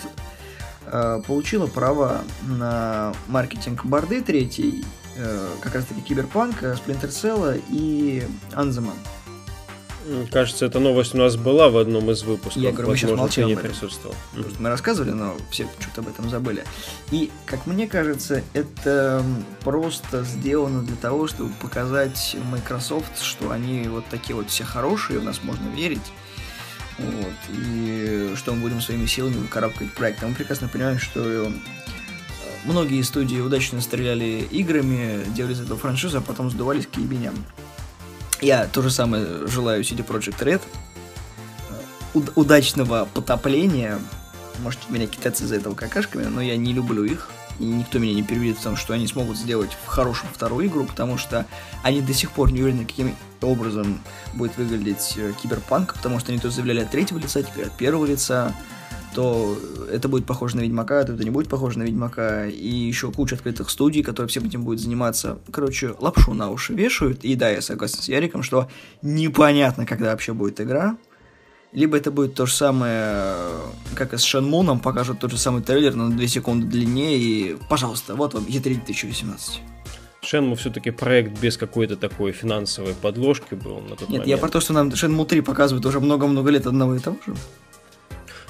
э, 0.85 1.21
получила 1.25 1.67
право 1.67 2.21
на 2.43 3.13
маркетинг 3.27 3.85
борды 3.85 4.21
третий, 4.21 4.85
как 5.61 5.75
раз 5.75 5.85
таки 5.85 6.01
Киберпанк, 6.01 6.63
Splinter 6.63 7.09
Cell 7.09 7.61
и 7.69 8.27
Anthem. 8.53 8.89
Кажется, 10.31 10.65
эта 10.65 10.79
новость 10.79 11.15
у 11.15 11.17
нас 11.17 11.35
была 11.37 11.69
в 11.69 11.77
одном 11.77 12.11
из 12.11 12.23
выпусков. 12.23 12.61
Я 12.61 12.71
говорю, 12.71 12.89
мы 12.89 12.97
сейчас 12.97 13.11
молчим 13.11 13.47
не 13.47 13.55
присутствовал. 13.55 14.15
Просто 14.33 14.61
мы 14.61 14.69
рассказывали, 14.69 15.11
но 15.11 15.35
все 15.49 15.67
что-то 15.79 16.01
об 16.01 16.07
этом 16.07 16.29
забыли. 16.29 16.63
И, 17.11 17.31
как 17.45 17.65
мне 17.65 17.87
кажется, 17.87 18.43
это 18.53 19.23
просто 19.61 20.23
сделано 20.23 20.81
для 20.81 20.95
того, 20.95 21.27
чтобы 21.27 21.53
показать 21.61 22.35
Microsoft, 22.51 23.21
что 23.21 23.51
они 23.51 23.87
вот 23.87 24.05
такие 24.09 24.35
вот 24.35 24.49
все 24.49 24.63
хорошие, 24.63 25.19
в 25.19 25.23
нас 25.23 25.41
можно 25.43 25.69
верить. 25.69 26.11
Вот, 26.97 27.33
и 27.49 28.33
что 28.35 28.53
мы 28.53 28.61
будем 28.61 28.81
своими 28.81 29.05
силами 29.07 29.35
выкарабкать 29.35 29.93
проект. 29.93 30.23
А 30.23 30.27
мы 30.27 30.35
прекрасно 30.35 30.67
понимаем, 30.67 30.99
что 30.99 31.21
э, 31.23 31.51
многие 32.65 33.01
студии 33.01 33.39
удачно 33.39 33.81
стреляли 33.81 34.47
играми, 34.51 35.23
делали 35.33 35.53
из 35.53 35.61
этого 35.61 35.79
франшизу, 35.79 36.19
а 36.19 36.21
потом 36.21 36.51
сдувались 36.51 36.85
к 36.85 36.97
ебеням. 36.97 37.33
Я 38.43 38.67
то 38.67 38.81
же 38.81 38.91
самое 38.91 39.47
желаю 39.47 39.83
CD 39.83 40.05
Project 40.05 40.37
Red. 40.39 40.61
Уд- 42.13 42.33
удачного 42.35 43.07
потопления. 43.13 43.99
Может, 44.59 44.89
меня 44.89 45.07
китайцы 45.07 45.47
за 45.47 45.55
этого 45.55 45.75
какашками, 45.75 46.25
но 46.25 46.41
я 46.41 46.57
не 46.57 46.73
люблю 46.73 47.05
их. 47.05 47.29
И 47.59 47.63
никто 47.63 47.99
меня 47.99 48.13
не 48.13 48.21
переведет 48.21 48.57
в 48.57 48.61
том, 48.61 48.75
что 48.75 48.93
они 48.93 49.07
смогут 49.07 49.37
сделать 49.37 49.71
в 49.85 49.87
хорошем 49.87 50.27
вторую 50.33 50.67
игру, 50.67 50.83
потому 50.83 51.17
что 51.17 51.45
они 51.83 52.01
до 52.01 52.13
сих 52.13 52.31
пор 52.31 52.51
не 52.51 52.61
уверены, 52.61 52.83
каким 52.83 53.15
образом 53.41 54.01
будет 54.33 54.57
выглядеть 54.57 55.13
э, 55.15 55.31
киберпанк, 55.41 55.93
потому 55.93 56.19
что 56.19 56.33
они 56.33 56.41
то 56.41 56.49
заявляли 56.49 56.81
от 56.81 56.91
третьего 56.91 57.19
лица, 57.19 57.43
теперь 57.43 57.67
от 57.67 57.77
первого 57.77 58.05
лица 58.05 58.53
то 59.13 59.57
это 59.91 60.07
будет 60.07 60.25
похоже 60.25 60.57
на 60.57 60.61
Ведьмака, 60.61 61.03
то 61.03 61.13
это 61.13 61.23
не 61.23 61.29
будет 61.29 61.49
похоже 61.49 61.79
на 61.79 61.83
Ведьмака, 61.83 62.47
и 62.47 62.67
еще 62.67 63.11
куча 63.11 63.35
открытых 63.35 63.69
студий, 63.69 64.03
которые 64.03 64.29
всем 64.29 64.45
этим 64.45 64.63
будут 64.63 64.79
заниматься. 64.79 65.39
Короче, 65.51 65.93
лапшу 65.99 66.33
на 66.33 66.49
уши 66.49 66.73
вешают, 66.73 67.23
и 67.23 67.35
да, 67.35 67.49
я 67.49 67.61
согласен 67.61 68.01
с 68.01 68.07
Яриком, 68.07 68.43
что 68.43 68.67
непонятно, 69.01 69.85
когда 69.85 70.11
вообще 70.11 70.33
будет 70.33 70.59
игра, 70.59 70.97
либо 71.71 71.97
это 71.97 72.11
будет 72.11 72.35
то 72.35 72.45
же 72.45 72.53
самое, 72.53 73.35
как 73.95 74.13
и 74.13 74.17
с 74.17 74.21
Шенмуном, 74.21 74.79
покажут 74.79 75.19
тот 75.19 75.31
же 75.31 75.37
самый 75.37 75.63
трейлер, 75.63 75.95
но 75.95 76.07
на 76.07 76.15
2 76.15 76.27
секунды 76.27 76.67
длиннее, 76.67 77.17
и, 77.17 77.57
пожалуйста, 77.69 78.15
вот 78.15 78.33
вам 78.33 78.43
E3 78.43 78.85
2018. 78.85 79.61
Шенму 80.21 80.55
все-таки 80.55 80.91
проект 80.91 81.37
без 81.39 81.57
какой-то 81.57 81.97
такой 81.97 82.31
финансовой 82.31 82.93
подложки 82.93 83.55
был 83.55 83.81
на 83.81 83.95
тот 83.95 84.01
Нет, 84.01 84.09
момент. 84.09 84.27
я 84.27 84.37
про 84.37 84.49
то, 84.49 84.61
что 84.61 84.71
нам 84.71 84.95
Шенму 84.95 85.25
3 85.25 85.41
показывают 85.41 85.85
уже 85.85 85.99
много-много 85.99 86.49
лет 86.49 86.65
одного 86.65 86.95
и 86.95 86.99
того 86.99 87.17
же. 87.27 87.35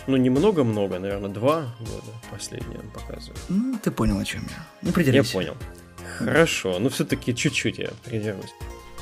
Ну, 0.08 0.18
немного-много, 0.18 1.00
наверное, 1.00 1.30
два 1.30 1.66
года 1.80 2.12
последние 2.32 2.80
он 2.80 2.90
показывает. 2.90 3.40
Ну, 3.50 3.78
ты 3.82 3.92
понял, 3.92 4.20
о 4.20 4.26
чем 4.26 4.42
я. 4.50 4.88
Не 4.88 4.92
придерживайся. 4.92 5.38
Я 5.38 5.54
понял. 5.54 5.58
Хорошо, 6.18 6.80
но 6.80 6.90
все-таки 6.90 7.34
чуть-чуть 7.34 7.80
я 7.80 7.90
придерживаюсь. 8.04 8.54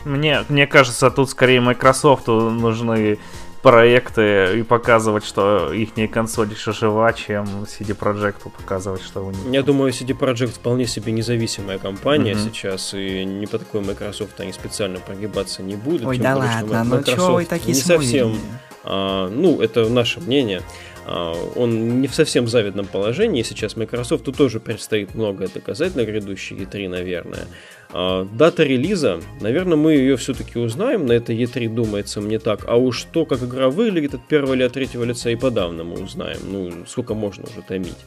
Мне, 0.06 0.44
мне 0.50 0.68
кажется, 0.68 1.12
тут 1.12 1.30
скорее 1.30 1.62
Microsoft 1.62 2.28
нужны 2.28 3.20
проекты 3.62 4.60
и 4.60 4.64
показывать, 4.64 5.24
что 5.24 5.72
их 5.72 5.92
консоль 6.12 6.52
еще 6.52 6.72
жива, 6.72 7.14
чем 7.14 7.46
CD 7.64 7.96
Projekt 7.96 8.50
показывать, 8.58 9.04
что 9.04 9.26
у 9.26 9.32
них. 9.32 9.40
Я 9.52 9.62
думаю, 9.62 9.92
CD 9.92 10.18
Projekt 10.18 10.56
вполне 10.56 10.88
себе 10.88 11.12
независимая 11.12 11.78
компания 11.78 12.34
mm-hmm. 12.34 12.52
сейчас, 12.52 12.94
и 12.94 13.24
не 13.24 13.46
по 13.46 13.60
такой 13.60 13.82
Microsoft 13.82 14.40
они 14.40 14.52
специально 14.52 15.00
прогибаться 15.00 15.62
не 15.62 15.76
будут. 15.76 16.08
Ой, 16.08 16.18
да 16.18 16.36
ладно, 16.36 16.84
ну 16.84 17.04
чего 17.04 17.34
вы 17.34 17.46
такие 17.46 17.76
не 17.76 17.82
совсем, 17.82 18.36
а, 18.84 19.30
ну, 19.30 19.62
это 19.62 19.88
наше 19.90 20.20
мнение. 20.20 20.64
А, 21.06 21.34
он 21.56 22.02
не 22.02 22.08
в 22.08 22.16
совсем 22.16 22.48
завидном 22.48 22.86
положении. 22.86 23.44
Сейчас 23.44 23.76
Microsoft 23.76 24.26
тут 24.26 24.38
тоже 24.38 24.60
предстоит 24.60 25.16
многое 25.16 25.48
доказать 25.48 25.96
на 25.96 26.04
грядущей 26.04 26.58
E3, 26.58 26.90
наверное. 26.90 27.48
А, 27.90 28.26
дата 28.26 28.64
релиза, 28.64 29.20
наверное, 29.40 29.78
мы 29.78 29.94
ее 29.94 30.18
все-таки 30.18 30.60
узнаем 30.60 31.06
на 31.06 31.14
этой 31.14 31.36
E3, 31.36 31.70
думается 31.70 32.22
мне 32.22 32.40
так. 32.40 32.66
А 32.68 32.76
уж 32.76 33.04
то, 33.12 33.26
как 33.26 33.44
игра 33.44 33.70
выглядит 33.70 34.14
от 34.14 34.28
первого 34.28 34.54
или 34.54 34.64
от 34.64 34.74
третьего 34.74 35.04
лица, 35.04 35.30
и 35.30 35.36
подавно 35.36 35.84
мы 35.84 36.02
узнаем. 36.02 36.40
Ну, 36.44 36.86
сколько 36.88 37.14
можно 37.14 37.44
уже 37.44 37.62
томить. 37.68 37.98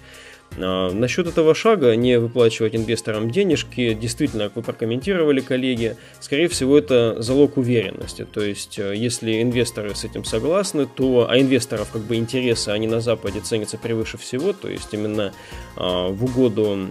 А, 0.59 0.91
насчет 0.93 1.27
этого 1.27 1.55
шага, 1.55 1.97
не 1.97 2.19
выплачивать 2.19 2.75
инвесторам 2.75 3.31
денежки, 3.31 3.95
действительно, 3.95 4.45
как 4.45 4.57
вы 4.57 4.63
прокомментировали, 4.63 5.41
коллеги, 5.41 5.97
скорее 6.21 6.49
всего, 6.49 6.79
это 6.79 7.21
залог 7.23 7.57
уверенности. 7.57 8.25
То 8.25 8.43
есть, 8.43 8.79
э, 8.79 8.95
если 8.97 9.43
инвесторы 9.43 9.95
с 9.95 10.05
этим 10.05 10.25
согласны, 10.25 10.87
то, 10.87 11.27
а 11.29 11.39
инвесторов 11.39 11.91
как 11.93 12.03
бы 12.03 12.17
интересы, 12.17 12.71
они 12.71 12.87
на 12.87 13.01
Западе 13.01 13.41
ценятся 13.41 13.79
превыше 13.79 14.19
всего, 14.19 14.53
то 14.53 14.69
есть 14.69 14.93
именно 14.93 15.33
а, 15.77 16.09
в 16.09 16.25
угоду 16.25 16.89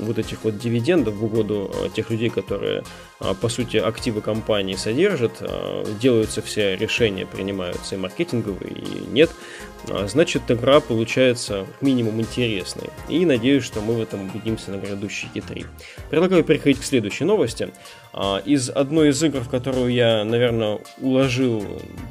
вот 0.00 0.18
этих 0.18 0.44
вот 0.44 0.58
дивидендов, 0.58 1.14
в 1.14 1.24
угоду 1.24 1.70
а, 1.72 1.88
тех 1.88 2.10
людей, 2.10 2.30
которые, 2.30 2.84
по 3.40 3.48
сути, 3.48 3.76
активы 3.76 4.20
компании 4.22 4.76
содержат, 4.76 5.38
а, 5.40 5.84
делаются 6.00 6.42
все 6.42 6.76
решения, 6.76 7.26
принимаются 7.26 7.94
и 7.94 7.98
маркетинговые, 7.98 8.72
и 8.72 9.06
нет, 9.10 9.30
а, 9.88 10.06
значит, 10.06 10.50
игра 10.50 10.80
получается 10.80 11.66
минимум 11.80 12.20
интересной. 12.20 12.90
И 13.08 13.24
надеюсь, 13.24 13.64
что 13.64 13.80
мы 13.80 13.94
в 13.94 14.00
этом 14.00 14.28
убедимся 14.28 14.70
на 14.70 14.76
грядущей 14.76 15.28
E3. 15.34 15.66
Предлагаю 16.10 16.44
переходить 16.44 16.80
к 16.80 16.84
следующей 16.84 17.24
новости. 17.24 17.70
А, 18.12 18.38
из 18.38 18.68
одной 18.70 19.10
из 19.10 19.22
игр, 19.22 19.40
в 19.40 19.48
которую 19.48 19.92
я, 19.92 20.24
наверное, 20.24 20.80
уложил 20.98 21.64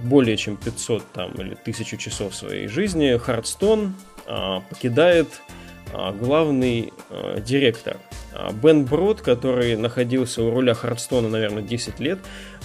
более 0.04 0.38
чем 0.38 0.58
500 0.58 1.12
там, 1.12 1.32
или 1.34 1.54
1000 1.54 1.98
часов 1.98 2.36
своей 2.36 2.68
жизни, 2.68 3.16
Hearthstone 3.16 3.92
а, 4.26 4.62
покидает 4.70 5.28
главный 5.94 6.94
директор. 7.46 7.98
Бен 8.62 8.86
Брод, 8.86 9.22
который 9.22 9.76
находился 9.76 10.44
у 10.44 10.52
руля 10.52 10.74
Хардстона, 10.74 11.30
наверное, 11.30 11.64
10 11.64 12.00
лет, 12.00 12.20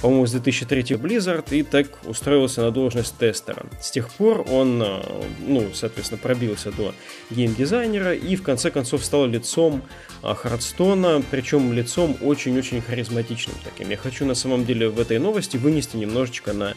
по-моему, 0.04 0.26
с 0.26 0.32
2003 0.32 0.82
Blizzard, 0.96 1.46
и 1.50 1.62
так 1.62 1.87
устроился 2.04 2.61
на 2.61 2.70
должность 2.70 3.16
тестера. 3.16 3.64
С 3.80 3.90
тех 3.90 4.11
пор 4.11 4.44
он, 4.50 4.82
э, 4.82 5.02
ну, 5.46 5.70
соответственно, 5.73 6.20
пробился 6.23 6.73
до 6.73 6.94
геймдизайнера 7.30 8.12
и 8.12 8.37
в 8.37 8.42
конце 8.42 8.70
концов 8.70 9.02
стал 9.02 9.25
лицом 9.25 9.82
Хардстона, 10.20 11.23
причем 11.30 11.73
лицом 11.73 12.18
очень-очень 12.20 12.82
харизматичным 12.82 13.56
таким. 13.64 13.88
Я 13.88 13.96
хочу 13.96 14.26
на 14.26 14.34
самом 14.34 14.66
деле 14.66 14.90
в 14.90 15.00
этой 15.00 15.18
новости 15.18 15.56
вынести 15.56 15.96
немножечко 15.96 16.52
на, 16.52 16.75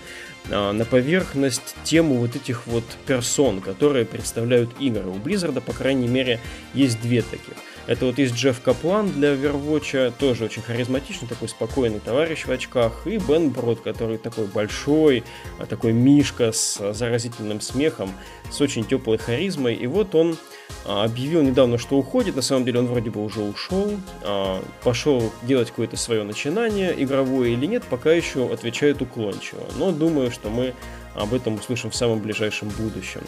э, 0.50 0.72
на 0.72 0.86
поверхность 0.86 1.75
тему 1.84 2.15
вот 2.15 2.38
этих 2.38 2.65
вот 2.65 2.86
персон, 3.05 3.60
которые 3.60 4.05
представляют 4.05 4.69
игры. 4.79 5.05
У 5.05 5.15
Blizzard, 5.15 5.60
по 5.60 5.74
крайней 5.74 6.07
мере, 6.07 6.39
есть 6.74 7.01
две 7.01 7.24
таких. 7.24 7.55
Это 7.88 8.06
вот 8.06 8.17
есть 8.17 8.36
Джефф 8.36 8.62
Каплан 8.62 9.10
для 9.13 9.34
Overwatch, 9.34 10.13
тоже 10.20 10.44
очень 10.46 10.62
харизматичный, 10.62 11.27
такой 11.27 11.48
спокойный 11.48 12.00
товарищ 12.00 12.46
в 12.46 12.51
очках, 12.51 13.08
и 13.08 13.17
Бен 13.17 13.50
Брод, 13.50 13.79
который 13.79 14.17
такой 14.17 14.46
большой, 14.46 15.24
а 15.58 15.65
такой 15.65 15.94
мишка 15.94 16.51
с 16.51 16.94
заразительным 16.94 17.62
смехом, 17.62 18.12
с 18.51 18.60
очень 18.60 18.84
теплой 18.84 19.17
харизмой. 19.17 19.74
И 19.74 19.88
вот 19.88 20.15
он 20.15 20.38
а, 20.86 21.06
объявил 21.06 21.41
недавно, 21.44 21.77
что 21.77 21.98
уходит. 21.98 22.36
На 22.36 22.41
самом 22.41 22.65
деле 22.65 22.79
он 22.79 22.88
вроде 22.88 23.10
бы 23.10 23.24
уже 23.24 23.41
ушел, 23.41 23.94
а, 24.24 24.62
пошел 24.84 25.32
делать 25.44 25.70
какое-то 25.70 25.96
свое 25.96 26.24
начинание, 26.24 26.94
игровое 27.01 27.53
или 27.53 27.65
нет, 27.67 27.84
пока 27.89 28.12
еще 28.12 28.51
отвечает 28.51 29.01
уклончиво. 29.01 29.62
Но 29.77 29.94
думаю, 29.94 30.29
что 30.32 30.50
мы 30.50 30.74
об 31.15 31.34
этом 31.34 31.56
услышим 31.56 31.89
в 31.89 31.96
самом 31.96 32.20
ближайшем 32.20 32.67
будущем. 32.70 33.22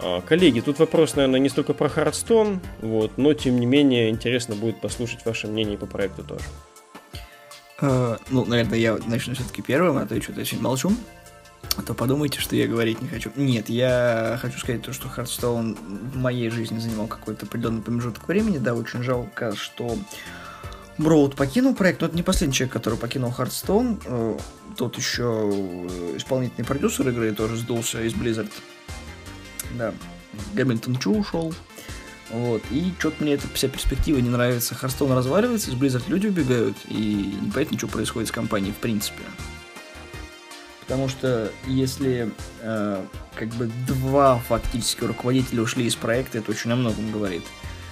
А, 0.00 0.20
коллеги, 0.20 0.60
тут 0.60 0.78
вопрос, 0.78 1.16
наверное, 1.16 1.40
не 1.40 1.48
столько 1.48 1.72
про 1.74 1.88
Hearthstone, 1.88 2.60
вот, 2.80 3.12
но 3.16 3.34
тем 3.34 3.58
не 3.58 3.66
менее 3.66 4.10
интересно 4.10 4.54
будет 4.54 4.80
послушать 4.80 5.24
ваше 5.24 5.46
мнение 5.46 5.78
по 5.78 5.86
проекту 5.86 6.22
тоже. 6.22 6.44
Э, 7.78 8.18
ну, 8.30 8.46
наверное, 8.46 8.78
я 8.78 8.98
начну 9.06 9.34
все-таки 9.34 9.60
первым, 9.60 9.98
а 9.98 10.06
то 10.06 10.14
я 10.14 10.22
что-то 10.22 10.40
очень 10.40 10.62
молчу. 10.62 10.92
А 11.76 11.82
то 11.82 11.92
подумайте, 11.92 12.40
что 12.40 12.56
я 12.56 12.66
говорить 12.66 13.02
не 13.02 13.08
хочу. 13.08 13.30
Нет, 13.36 13.68
я 13.68 14.38
хочу 14.40 14.58
сказать 14.58 14.82
то, 14.82 14.94
что 14.94 15.08
Hearthstone 15.08 15.74
в 15.74 16.16
моей 16.16 16.48
жизни 16.48 16.78
занимал 16.78 17.06
какой-то 17.06 17.44
определенный 17.44 17.82
промежуток 17.82 18.26
времени. 18.28 18.56
Да, 18.56 18.74
очень 18.74 19.02
жалко, 19.02 19.54
что 19.54 19.98
Броуд 20.96 21.36
покинул 21.36 21.74
проект, 21.74 22.00
но 22.00 22.06
это 22.06 22.16
не 22.16 22.22
последний 22.22 22.54
человек, 22.54 22.72
который 22.72 22.98
покинул 22.98 23.30
Hearthstone. 23.30 24.00
Э, 24.06 24.38
тот 24.76 24.96
еще 24.96 25.50
исполнительный 26.16 26.64
продюсер 26.64 27.08
игры 27.08 27.32
тоже 27.32 27.56
сдулся 27.56 28.02
из 28.02 28.14
Blizzard. 28.14 28.50
Да, 29.74 29.92
Гамильтон 30.54 30.96
Чу 30.96 31.18
ушел. 31.18 31.54
Вот. 32.30 32.62
И 32.70 32.92
что-то 32.98 33.22
мне 33.22 33.34
эта 33.34 33.46
вся 33.54 33.68
перспектива 33.68 34.18
не 34.18 34.30
нравится. 34.30 34.74
Харстоун 34.74 35.12
разваливается, 35.12 35.70
из 35.70 35.74
Blizzard 35.74 36.04
люди 36.08 36.26
убегают, 36.26 36.76
и 36.88 37.36
непонятно, 37.40 37.78
что 37.78 37.86
происходит 37.86 38.28
с 38.28 38.32
компанией 38.32 38.72
в 38.72 38.76
принципе. 38.76 39.22
Потому 40.80 41.08
что 41.08 41.50
если 41.66 42.30
э, 42.60 43.04
как 43.34 43.48
бы 43.50 43.70
два 43.88 44.38
фактически 44.38 45.04
руководителя 45.04 45.62
ушли 45.62 45.84
из 45.84 45.96
проекта, 45.96 46.38
это 46.38 46.50
очень 46.50 46.70
о 46.72 46.76
многом 46.76 47.10
говорит. 47.10 47.42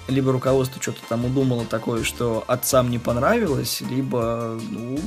Либо 0.07 0.33
руководство 0.33 0.81
что-то 0.81 1.01
там 1.09 1.25
удумало 1.25 1.65
такое, 1.65 2.05
что 2.05 2.45
отцам 2.47 2.91
не 2.91 2.99
понравилось, 2.99 3.81
либо, 3.81 4.61
ну, 4.71 5.01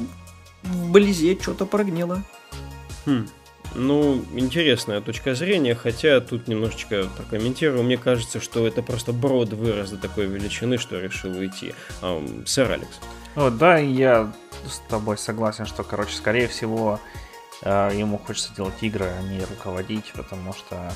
в 0.63 0.91
Близе 0.91 1.37
что-то 1.39 1.65
прогнило. 1.65 2.23
Хм. 3.05 3.27
Ну, 3.75 4.23
интересная 4.33 5.01
точка 5.01 5.35
зрения, 5.35 5.75
хотя 5.75 6.19
тут 6.19 6.47
немножечко 6.47 7.07
прокомментирую. 7.15 7.83
Мне 7.83 7.97
кажется, 7.97 8.39
что 8.39 8.65
это 8.65 8.81
просто 8.81 9.13
брод 9.13 9.53
вырос 9.53 9.91
до 9.91 9.97
такой 9.97 10.25
величины, 10.25 10.77
что 10.77 10.99
решил 10.99 11.37
уйти. 11.37 11.73
Эм, 12.01 12.45
сэр 12.45 12.71
Алекс. 12.71 12.99
О, 13.35 13.51
да, 13.51 13.77
я 13.77 14.33
с 14.65 14.79
тобой 14.89 15.17
согласен, 15.17 15.65
что, 15.67 15.83
короче, 15.83 16.15
скорее 16.15 16.47
всего, 16.47 16.99
э, 17.61 17.91
ему 17.93 18.17
хочется 18.17 18.53
делать 18.55 18.81
игры, 18.81 19.05
а 19.05 19.21
не 19.21 19.41
руководить, 19.41 20.11
потому 20.15 20.53
что... 20.53 20.91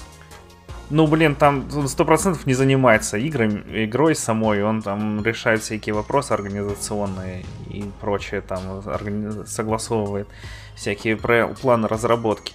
Ну, 0.90 1.08
блин, 1.08 1.36
там 1.36 1.70
он 1.74 1.88
сто 1.88 2.04
процентов 2.04 2.46
не 2.48 2.54
занимается 2.54 3.18
играми, 3.18 3.86
игрой 3.86 4.16
самой, 4.16 4.64
он 4.64 4.82
там 4.82 5.24
решает 5.24 5.62
всякие 5.62 5.94
вопросы 5.94 6.34
организационные 6.34 7.46
и 7.70 7.86
прочее, 8.02 8.42
там 8.42 8.82
органи... 8.86 9.46
согласовывает 9.46 10.28
всякие 10.76 11.16
планы 11.16 11.88
разработки. 11.88 12.54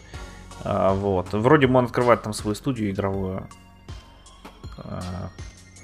А, 0.64 0.94
вот. 0.94 1.32
Вроде 1.32 1.66
бы 1.66 1.78
он 1.78 1.86
открывает 1.86 2.22
там 2.22 2.32
свою 2.32 2.54
студию 2.54 2.90
игровую. 2.90 3.46
А, 4.78 5.02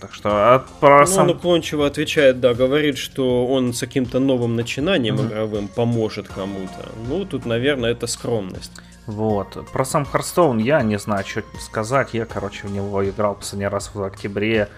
так 0.01 0.13
что 0.15 0.31
а 0.31 0.65
про 0.81 1.01
ну, 1.01 1.07
сам... 1.07 1.29
Он 1.29 1.37
уклончиво 1.37 1.87
отвечает, 1.87 2.41
да, 2.41 2.55
говорит, 2.55 2.99
что 2.99 3.47
он 3.47 3.73
с 3.73 3.81
каким-то 3.81 4.19
новым 4.19 4.57
начинанием 4.57 5.17
mm-hmm. 5.17 5.29
игровым 5.29 5.69
поможет 5.69 6.29
кому-то. 6.29 6.89
Ну, 7.09 7.25
тут, 7.25 7.47
наверное, 7.47 7.93
это 7.93 8.07
скромность. 8.07 8.73
Вот. 9.07 9.59
Про 9.73 9.85
сам 9.85 10.05
Харстоун 10.05 10.59
я 10.59 10.83
не 10.83 10.99
знаю, 10.99 11.25
что 11.25 11.43
сказать. 11.61 12.15
Я, 12.15 12.25
короче, 12.25 12.67
в 12.67 12.73
него 12.73 13.09
играл 13.09 13.35
последний 13.35 13.67
раз 13.67 13.91
в 13.95 14.03
октябре 14.03 14.69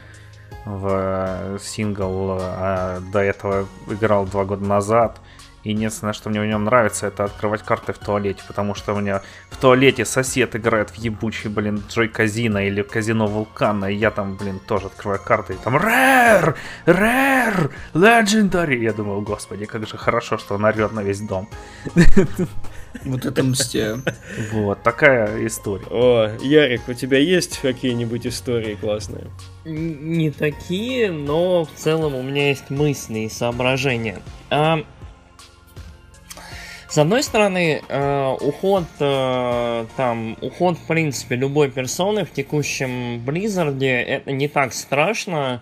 в 0.65 0.89
э, 0.91 1.59
сингл, 1.61 2.39
а 2.41 3.01
до 3.13 3.21
этого 3.21 3.67
играл 3.89 4.27
два 4.27 4.45
года 4.45 4.65
назад. 4.65 5.21
Единственное, 5.65 6.13
что 6.13 6.31
мне 6.31 6.41
в 6.41 6.47
нем 6.47 6.65
нравится, 6.65 7.07
это 7.07 7.25
открывать 7.25 7.63
карты 7.63 7.93
в 7.93 7.99
туалете, 7.99 8.43
потому 8.47 8.75
что 8.75 8.93
у 8.95 9.01
меня 9.01 9.23
в 9.51 9.57
туалете 9.57 10.05
сосед 10.05 10.55
играет 10.55 10.91
в 10.91 10.97
ебучий, 10.97 11.49
блин, 11.49 11.83
Джой 11.89 12.09
Казино 12.09 12.61
или 12.61 12.83
Казино 12.83 13.27
Вулкана, 13.27 13.87
и 13.87 13.95
я 13.95 14.11
там, 14.11 14.37
блин, 14.37 14.61
тоже 14.61 14.87
открываю 14.87 15.21
карты, 15.25 15.55
и 15.55 15.57
там 15.57 15.77
Rare! 15.77 16.55
Rare! 16.87 17.71
Legendary! 17.95 18.77
Я 18.77 18.93
думаю, 18.93 19.23
господи, 19.23 19.65
как 19.65 19.87
же 19.89 19.97
хорошо, 19.97 20.39
что 20.39 20.55
он 20.57 20.65
орет 20.65 20.93
на 20.93 21.01
весь 21.01 21.21
дом. 21.21 21.49
Вот 23.05 23.25
это 23.25 23.43
мстя. 23.43 23.99
Вот, 24.53 24.83
такая 24.83 25.47
история. 25.47 25.87
О, 25.91 26.31
Ярик, 26.41 26.83
у 26.89 26.95
тебя 26.95 27.19
есть 27.19 27.59
какие-нибудь 27.59 28.27
истории 28.27 28.77
классные? 28.77 29.27
Не 29.65 30.31
такие, 30.31 31.11
но 31.11 31.65
в 31.65 31.71
целом 31.77 32.15
у 32.15 32.23
меня 32.23 32.49
есть 32.51 32.71
мысли 32.71 33.21
и 33.21 33.29
соображения. 33.29 34.21
А, 34.51 34.85
с 36.95 36.99
одной 36.99 37.25
стороны, 37.25 37.83
э, 37.89 38.37
уход 38.41 38.85
э, 39.01 39.87
там, 39.97 40.37
уход 40.41 40.79
в 40.79 40.87
принципе 40.87 41.35
любой 41.35 41.69
персоны 41.69 42.25
в 42.25 42.31
текущем 42.31 43.19
Blizzard 43.19 43.92
е 43.92 44.01
это 44.01 44.31
не 44.31 44.47
так 44.47 44.73
страшно, 44.73 45.61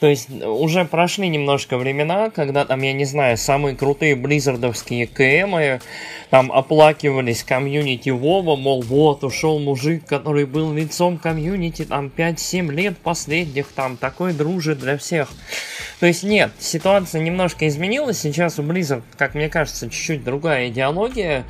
то 0.00 0.06
есть 0.06 0.30
уже 0.30 0.84
прошли 0.84 1.28
немножко 1.28 1.76
времена, 1.76 2.30
когда 2.30 2.64
там, 2.64 2.82
я 2.82 2.92
не 2.92 3.04
знаю, 3.04 3.36
самые 3.36 3.74
крутые 3.74 4.14
близзардовские 4.14 5.08
CM 5.08 5.56
ы 5.56 5.80
там 6.30 6.52
оплакивались 6.52 7.42
комьюнити 7.42 8.10
Вова, 8.10 8.54
мол, 8.54 8.82
вот, 8.82 9.24
ушел 9.24 9.58
мужик, 9.58 10.04
который 10.06 10.46
был 10.46 10.72
лицом 10.72 11.18
комьюнити 11.18 11.84
там 11.84 12.12
5-7 12.16 12.70
лет 12.70 12.96
последних, 12.98 13.68
там, 13.68 13.96
такой 13.96 14.32
дружище 14.32 14.78
для 14.78 14.96
всех. 14.98 15.30
То 15.98 16.06
есть 16.06 16.22
нет, 16.22 16.52
ситуация 16.60 17.20
немножко 17.20 17.66
изменилась, 17.66 18.20
сейчас 18.20 18.60
у 18.60 18.62
Blizzard, 18.62 19.02
как 19.16 19.34
мне 19.34 19.48
кажется, 19.48 19.90
чуть-чуть 19.90 20.22
другая 20.22 20.68
идеология, 20.68 21.44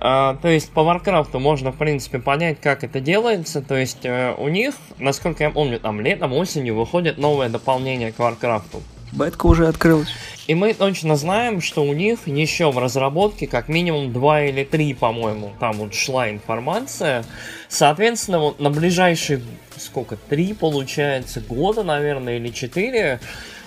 то 0.00 0.48
есть 0.48 0.70
по 0.70 0.82
Варкрафту 0.82 1.38
можно, 1.38 1.72
в 1.72 1.76
принципе, 1.76 2.18
понять, 2.18 2.58
как 2.60 2.84
это 2.84 3.00
делается. 3.00 3.60
То 3.60 3.76
есть 3.76 4.06
э, 4.06 4.34
у 4.38 4.48
них, 4.48 4.74
насколько 4.98 5.44
я 5.44 5.50
помню, 5.50 5.78
там 5.78 6.00
летом, 6.00 6.32
осенью 6.32 6.74
выходит 6.74 7.18
новое 7.18 7.50
дополнение 7.50 8.10
к 8.10 8.18
Варкрафту. 8.18 8.82
Бетка 9.12 9.46
уже 9.46 9.66
открылась. 9.66 10.08
И 10.46 10.54
мы 10.54 10.72
точно 10.72 11.16
знаем, 11.16 11.60
что 11.60 11.84
у 11.84 11.92
них 11.92 12.26
еще 12.26 12.70
в 12.70 12.78
разработке 12.78 13.46
как 13.46 13.68
минимум 13.68 14.12
2 14.12 14.42
или 14.44 14.64
3, 14.64 14.94
по-моему, 14.94 15.52
там 15.60 15.74
вот 15.74 15.94
шла 15.94 16.30
информация. 16.30 17.24
Соответственно, 17.68 18.38
вот 18.38 18.58
на 18.58 18.70
ближайшие, 18.70 19.42
сколько, 19.76 20.16
3, 20.16 20.54
получается, 20.54 21.40
года, 21.40 21.82
наверное, 21.82 22.38
или 22.38 22.48
4, 22.48 23.20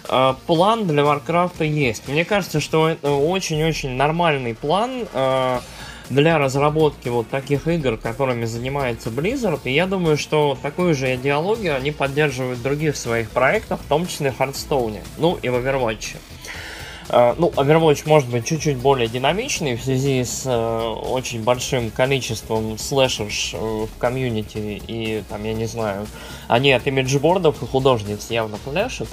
Э, 0.06 0.36
план 0.48 0.86
для 0.86 1.06
Варкрафта 1.06 1.63
есть. 1.63 2.10
Мне 2.10 2.26
кажется, 2.26 2.60
что 2.60 2.89
это 2.89 3.12
очень-очень 3.12 3.91
нормальный 3.91 4.54
план. 4.54 5.08
Для 6.10 6.38
разработки 6.38 7.10
вот 7.10 7.30
таких 7.30 7.68
игр, 7.68 7.98
которыми 7.98 8.46
занимается 8.46 9.10
Blizzard. 9.10 9.62
И 9.63 9.72
я 9.72 9.88
думаю, 9.88 10.18
что 10.18 10.58
такую 10.62 10.94
же 10.96 11.16
идеологию 11.16 11.76
они 11.76 11.92
поддерживают 11.92 12.60
в 12.60 12.63
других 12.63 12.98
своих 12.98 13.30
проектах, 13.30 13.80
в 13.80 13.88
том 13.88 14.06
числе 14.06 14.32
в 14.32 14.39
Hearthstone, 14.39 15.00
ну 15.18 15.38
и 15.42 15.50
в 15.50 15.56
Overwatch. 15.56 16.18
А, 17.10 17.36
ну, 17.38 17.50
Overwatch 17.50 18.08
может 18.08 18.30
быть 18.30 18.46
чуть-чуть 18.46 18.78
более 18.78 19.08
динамичный 19.08 19.76
в 19.76 19.84
связи 19.84 20.24
с 20.24 20.44
э, 20.46 20.80
очень 20.88 21.44
большим 21.44 21.92
количеством 21.92 22.78
слэшерш 22.78 23.54
э, 23.54 23.58
в 23.58 23.98
комьюнити 23.98 24.82
и 24.88 25.24
там, 25.30 25.44
я 25.44 25.54
не 25.54 25.66
знаю, 25.66 26.08
они 26.48 26.72
от 26.72 26.88
имиджбордов 26.88 27.62
и 27.62 27.66
художниц 27.66 28.30
явно 28.30 28.58
пляшут. 28.58 29.10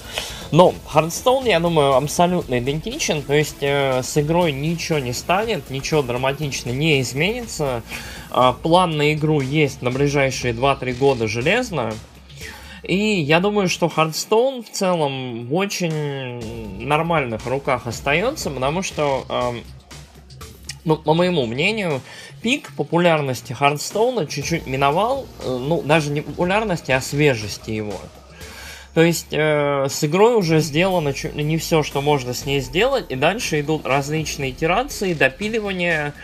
Но 0.53 0.75
Hearthstone, 0.93 1.49
я 1.49 1.61
думаю, 1.61 1.95
абсолютно 1.95 2.59
идентичен, 2.59 3.23
то 3.23 3.35
есть 3.35 3.59
э, 3.61 4.03
с 4.03 4.17
игрой 4.19 4.53
ничего 4.53 4.99
не 4.99 5.13
станет, 5.13 5.71
ничего 5.71 6.03
драматично 6.03 6.71
не 6.71 7.01
изменится. 7.01 7.83
Э, 8.31 8.53
план 8.63 8.97
на 8.97 9.13
игру 9.15 9.41
есть 9.41 9.83
на 9.83 9.91
ближайшие 9.91 10.53
2-3 10.55 10.93
года 10.95 11.27
железно. 11.27 11.93
И 12.83 12.97
я 12.97 13.41
думаю, 13.41 13.69
что 13.69 13.89
Hearthstone 13.89 14.63
в 14.63 14.71
целом 14.71 15.47
в 15.47 15.55
очень 15.55 16.87
нормальных 16.87 17.47
руках 17.47 17.87
остается, 17.87 18.51
потому 18.51 18.83
что, 18.83 19.25
э, 19.29 19.61
ну, 20.85 20.97
по 20.97 21.15
моему 21.15 21.47
мнению, 21.47 22.01
пик 22.43 22.73
популярности 22.77 23.53
Хардстоуна 23.53 24.27
чуть-чуть 24.27 24.67
миновал, 24.67 25.27
э, 25.45 25.49
ну, 25.49 25.83
даже 25.83 26.11
не 26.11 26.23
популярности, 26.23 26.93
а 26.93 27.01
свежести 27.01 27.71
его. 27.71 28.01
То 28.95 29.03
есть 29.03 29.29
э, 29.31 29.87
с 29.89 30.03
игрой 30.03 30.35
уже 30.35 30.61
сделано 30.61 31.13
чуть 31.13 31.37
ли 31.37 31.45
не 31.45 31.59
все, 31.59 31.83
что 31.83 32.01
можно 32.01 32.35
с 32.35 32.45
ней 32.45 32.61
сделать, 32.61 33.07
и 33.11 33.15
дальше 33.15 33.61
идут 33.61 33.87
различные 33.87 34.51
итерации, 34.51 35.15
допиливания, 35.15 36.15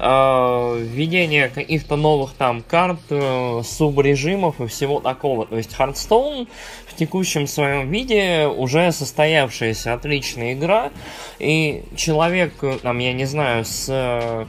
введение 0.00 1.48
каких-то 1.48 1.96
новых 1.96 2.32
там 2.32 2.62
карт, 2.62 3.00
э, 3.10 3.62
субрежимов 3.64 4.60
и 4.60 4.66
всего 4.66 5.00
такого. 5.00 5.46
То 5.46 5.56
есть 5.56 5.74
Hearthstone 5.78 6.48
в 6.86 6.94
текущем 6.94 7.46
своем 7.46 7.90
виде 7.90 8.46
уже 8.46 8.92
состоявшаяся 8.92 9.92
отличная 9.92 10.54
игра, 10.54 10.90
и 11.38 11.84
человек, 11.96 12.52
там, 12.82 12.98
я 12.98 13.12
не 13.12 13.26
знаю, 13.26 13.64
с 13.64 14.48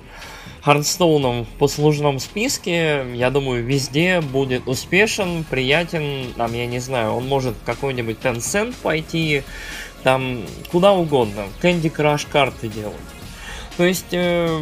Хардстоуном 0.62 1.46
в 1.46 1.50
послужном 1.58 2.20
списке, 2.20 3.04
я 3.16 3.32
думаю, 3.32 3.64
везде 3.64 4.22
будет 4.22 4.68
успешен, 4.68 5.44
приятен, 5.44 6.34
там, 6.38 6.54
я 6.54 6.68
не 6.68 6.80
знаю, 6.80 7.14
он 7.14 7.28
может 7.28 7.56
в 7.56 7.64
какой-нибудь 7.66 8.18
Tencent 8.22 8.76
пойти, 8.82 9.42
там, 10.04 10.44
куда 10.72 10.94
угодно, 10.94 11.46
Candy 11.62 11.92
Crush 11.92 12.28
карты 12.32 12.68
делать. 12.68 12.96
То 13.78 13.86
есть, 13.86 14.08
э, 14.12 14.60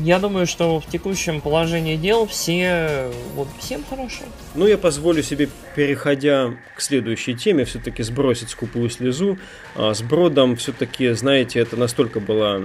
я 0.00 0.18
думаю, 0.18 0.46
что 0.46 0.80
в 0.80 0.86
текущем 0.86 1.40
положении 1.40 1.96
дел 1.96 2.26
все, 2.26 3.10
вот, 3.34 3.48
всем 3.58 3.84
хорошо. 3.88 4.24
Ну, 4.54 4.66
я 4.66 4.78
позволю 4.78 5.22
себе, 5.22 5.48
переходя 5.74 6.54
к 6.76 6.80
следующей 6.80 7.34
теме, 7.34 7.64
все-таки 7.64 8.02
сбросить 8.02 8.50
скупую 8.50 8.90
слезу. 8.90 9.38
А, 9.76 9.94
с 9.94 10.02
Бродом 10.02 10.56
все-таки, 10.56 11.10
знаете, 11.12 11.60
это 11.60 11.76
настолько 11.76 12.20
была 12.20 12.62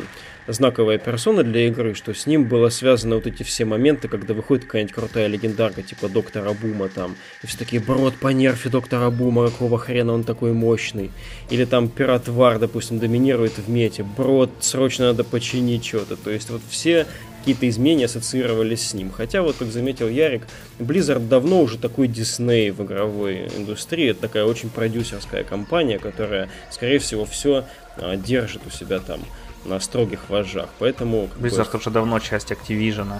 знаковая 0.47 0.97
персона 0.97 1.43
для 1.43 1.67
игры, 1.67 1.93
что 1.93 2.13
с 2.13 2.25
ним 2.25 2.45
было 2.45 2.69
связано 2.69 3.15
вот 3.15 3.27
эти 3.27 3.43
все 3.43 3.65
моменты, 3.65 4.07
когда 4.07 4.33
выходит 4.33 4.65
какая-нибудь 4.65 4.95
крутая 4.95 5.27
легендарка, 5.27 5.81
типа 5.83 6.09
Доктора 6.09 6.53
Бума 6.53 6.89
там, 6.89 7.15
и 7.43 7.47
все 7.47 7.57
такие, 7.57 7.81
брод 7.81 8.15
по 8.15 8.29
нерфе 8.29 8.69
Доктора 8.69 9.09
Бума, 9.09 9.47
какого 9.47 9.77
хрена 9.77 10.13
он 10.13 10.23
такой 10.23 10.53
мощный. 10.53 11.11
Или 11.49 11.65
там 11.65 11.89
Пират 11.89 12.27
Вар, 12.27 12.59
допустим, 12.59 12.99
доминирует 12.99 13.57
в 13.57 13.69
мете, 13.69 14.03
брод, 14.03 14.51
срочно 14.61 15.07
надо 15.07 15.23
починить 15.23 15.85
что-то. 15.85 16.15
То 16.15 16.31
есть 16.31 16.49
вот 16.49 16.61
все 16.69 17.05
какие-то 17.47 17.69
изменения 17.69 18.05
ассоциировались 18.05 18.89
с 18.89 18.93
ним. 18.93 19.09
Хотя, 19.09 19.41
вот 19.41 19.55
как 19.57 19.69
заметил 19.69 20.09
Ярик, 20.09 20.45
Blizzard 20.79 21.29
давно 21.29 21.61
уже 21.61 21.77
такой 21.77 22.09
Дисней 22.09 22.71
в 22.71 22.83
игровой 22.83 23.47
индустрии. 23.57 24.09
Это 24.09 24.21
такая 24.21 24.43
очень 24.43 24.69
продюсерская 24.69 25.45
компания, 25.45 25.97
которая, 25.97 26.49
скорее 26.69 26.99
всего, 26.99 27.23
все 27.23 27.63
а, 27.95 28.17
держит 28.17 28.63
у 28.67 28.69
себя 28.69 28.99
там 28.99 29.21
на 29.65 29.79
строгих 29.79 30.29
вожжах. 30.29 30.69
Поэтому... 30.79 31.29
Blizzard 31.39 31.71
бы, 31.71 31.79
уже 31.79 31.89
давно 31.89 32.19
часть 32.19 32.51
Activision. 32.51 33.19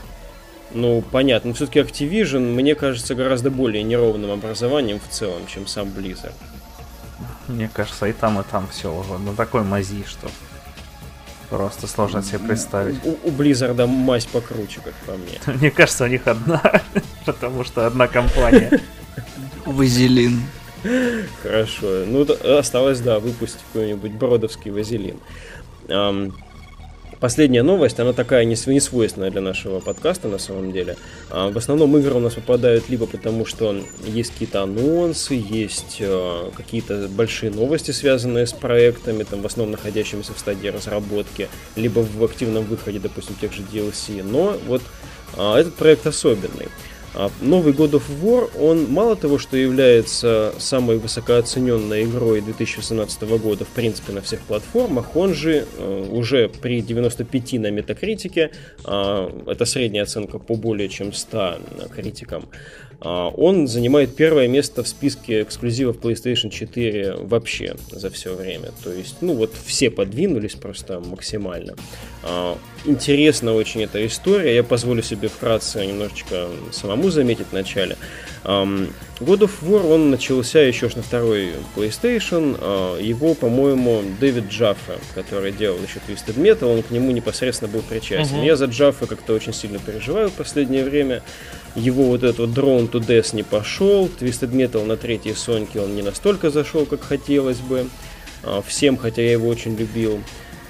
Ну, 0.73 1.03
понятно. 1.11 1.49
Но 1.49 1.53
все-таки 1.53 1.79
Activision, 1.79 2.39
мне 2.39 2.75
кажется, 2.75 3.15
гораздо 3.15 3.51
более 3.51 3.83
неровным 3.83 4.31
образованием 4.31 4.99
в 4.99 5.11
целом, 5.11 5.45
чем 5.47 5.67
сам 5.67 5.87
Blizzard. 5.87 6.33
Мне 7.47 7.69
кажется, 7.73 8.05
и 8.07 8.13
там, 8.13 8.39
и 8.39 8.43
там 8.43 8.67
все 8.69 8.93
уже 8.93 9.17
на 9.17 9.33
такой 9.33 9.63
мази, 9.63 10.03
что 10.05 10.27
просто 11.49 11.87
сложно 11.87 12.21
себе 12.21 12.39
представить. 12.39 12.97
У, 13.05 13.11
у 13.23 13.31
Blizzard 13.31 13.85
мазь 13.85 14.25
покруче, 14.25 14.81
как 14.83 14.93
по 15.05 15.13
мне. 15.13 15.39
Мне 15.59 15.71
кажется, 15.71 16.03
у 16.03 16.07
них 16.07 16.27
одна, 16.27 16.61
потому 17.25 17.63
что 17.63 17.87
одна 17.87 18.07
компания. 18.07 18.81
Вазелин. 19.65 20.41
Хорошо. 21.41 22.03
Ну, 22.05 22.25
осталось, 22.57 22.99
да, 22.99 23.19
выпустить 23.19 23.61
какой-нибудь 23.73 24.11
бродовский 24.11 24.71
вазелин. 24.71 25.19
Последняя 27.19 27.63
новость, 27.63 27.99
она 27.99 28.13
такая 28.13 28.45
не 28.45 28.55
свойственная 28.55 29.31
для 29.31 29.41
нашего 29.41 29.79
подкаста 29.79 30.27
на 30.27 30.37
самом 30.37 30.71
деле. 30.71 30.97
А, 31.31 31.49
в 31.49 31.57
основном 31.57 31.97
игры 31.97 32.13
у 32.13 32.19
нас 32.19 32.35
попадают 32.35 32.89
либо 32.89 33.07
потому, 33.07 33.43
что 33.43 33.75
есть 34.05 34.33
какие-то 34.33 34.61
анонсы, 34.61 35.33
есть 35.33 35.97
э, 35.99 36.51
какие-то 36.55 37.07
большие 37.07 37.51
новости, 37.51 37.89
связанные 37.89 38.45
с 38.45 38.53
проектами, 38.53 39.23
там, 39.23 39.41
в 39.41 39.47
основном 39.47 39.71
находящимися 39.71 40.33
в 40.33 40.39
стадии 40.39 40.67
разработки, 40.67 41.49
либо 41.75 42.01
в 42.01 42.23
активном 42.23 42.65
выходе, 42.65 42.99
допустим, 42.99 43.35
тех 43.41 43.51
же 43.51 43.63
DLC. 43.63 44.21
Но 44.21 44.55
вот 44.67 44.83
а, 45.35 45.57
этот 45.57 45.73
проект 45.73 46.05
особенный. 46.05 46.67
А 47.19 47.31
новый 47.41 47.73
God 47.73 47.93
of 47.93 48.03
War, 48.21 48.47
он 48.59 48.91
мало 48.91 49.15
того, 49.15 49.39
что 49.39 49.57
является 49.57 50.53
самой 50.59 50.99
высокооцененной 50.99 52.03
игрой 52.03 52.41
2018 52.41 53.23
года, 53.39 53.65
в 53.65 53.69
принципе, 53.69 54.13
на 54.13 54.21
всех 54.21 54.41
платформах, 54.41 55.15
он 55.15 55.33
же 55.33 55.65
э, 55.65 56.07
уже 56.11 56.47
при 56.47 56.81
95 56.81 57.53
на 57.53 57.71
метакритике, 57.71 58.51
э, 58.85 59.29
это 59.47 59.65
средняя 59.65 60.03
оценка 60.03 60.37
по 60.37 60.53
более 60.53 60.89
чем 60.89 61.11
100 61.11 61.57
критикам, 61.95 62.43
а, 62.43 62.86
он 62.99 63.67
занимает 63.67 64.15
первое 64.15 64.47
место 64.47 64.83
в 64.83 64.87
списке 64.87 65.43
эксклюзивов 65.43 65.97
PlayStation 65.97 66.49
4 66.49 67.15
вообще 67.21 67.75
за 67.91 68.09
все 68.09 68.35
время. 68.35 68.71
То 68.83 68.91
есть, 68.91 69.17
ну 69.21 69.33
вот 69.33 69.53
все 69.65 69.91
подвинулись 69.91 70.55
просто 70.55 70.99
максимально. 70.99 71.75
А, 72.23 72.57
интересна 72.85 73.53
очень 73.53 73.83
эта 73.83 74.05
история. 74.05 74.55
Я 74.55 74.63
позволю 74.63 75.03
себе 75.03 75.27
вкратце 75.27 75.85
немножечко 75.85 76.47
самому 76.71 77.09
заметить 77.09 77.47
в 77.51 77.53
начале. 77.53 77.97
God 78.43 78.89
of 79.19 79.51
War, 79.61 79.91
он 79.91 80.09
начался 80.09 80.61
еще 80.61 80.89
на 80.95 81.03
второй 81.03 81.53
PlayStation. 81.75 82.57
А, 82.59 82.99
его, 82.99 83.35
по-моему, 83.35 84.01
Дэвид 84.19 84.49
Джаффа, 84.49 84.99
который 85.13 85.51
делал 85.51 85.77
еще 85.77 85.99
Twisted 86.07 86.35
Metal, 86.35 86.65
он 86.65 86.81
к 86.81 86.89
нему 86.89 87.11
непосредственно 87.11 87.71
был 87.71 87.81
причастен. 87.81 88.37
Uh-huh. 88.37 88.45
Я 88.45 88.55
за 88.55 88.65
Джаффа 88.65 89.05
как-то 89.05 89.33
очень 89.33 89.53
сильно 89.53 89.79
переживаю 89.79 90.29
в 90.29 90.33
последнее 90.33 90.83
время. 90.83 91.21
Его 91.77 92.05
вот 92.05 92.23
этот 92.23 92.39
вот 92.39 92.49
Drone 92.49 92.89
to 92.89 92.99
Death 92.99 93.35
не 93.35 93.43
пошел. 93.43 94.07
Twisted 94.07 94.51
Metal 94.51 94.83
на 94.83 94.97
третьей 94.97 95.33
Соньке 95.33 95.79
он 95.79 95.95
не 95.95 96.01
настолько 96.01 96.49
зашел, 96.49 96.87
как 96.87 97.03
хотелось 97.03 97.59
бы. 97.59 97.87
А, 98.43 98.63
всем, 98.63 98.97
хотя 98.97 99.21
я 99.21 99.33
его 99.33 99.47
очень 99.47 99.75
любил. 99.75 100.19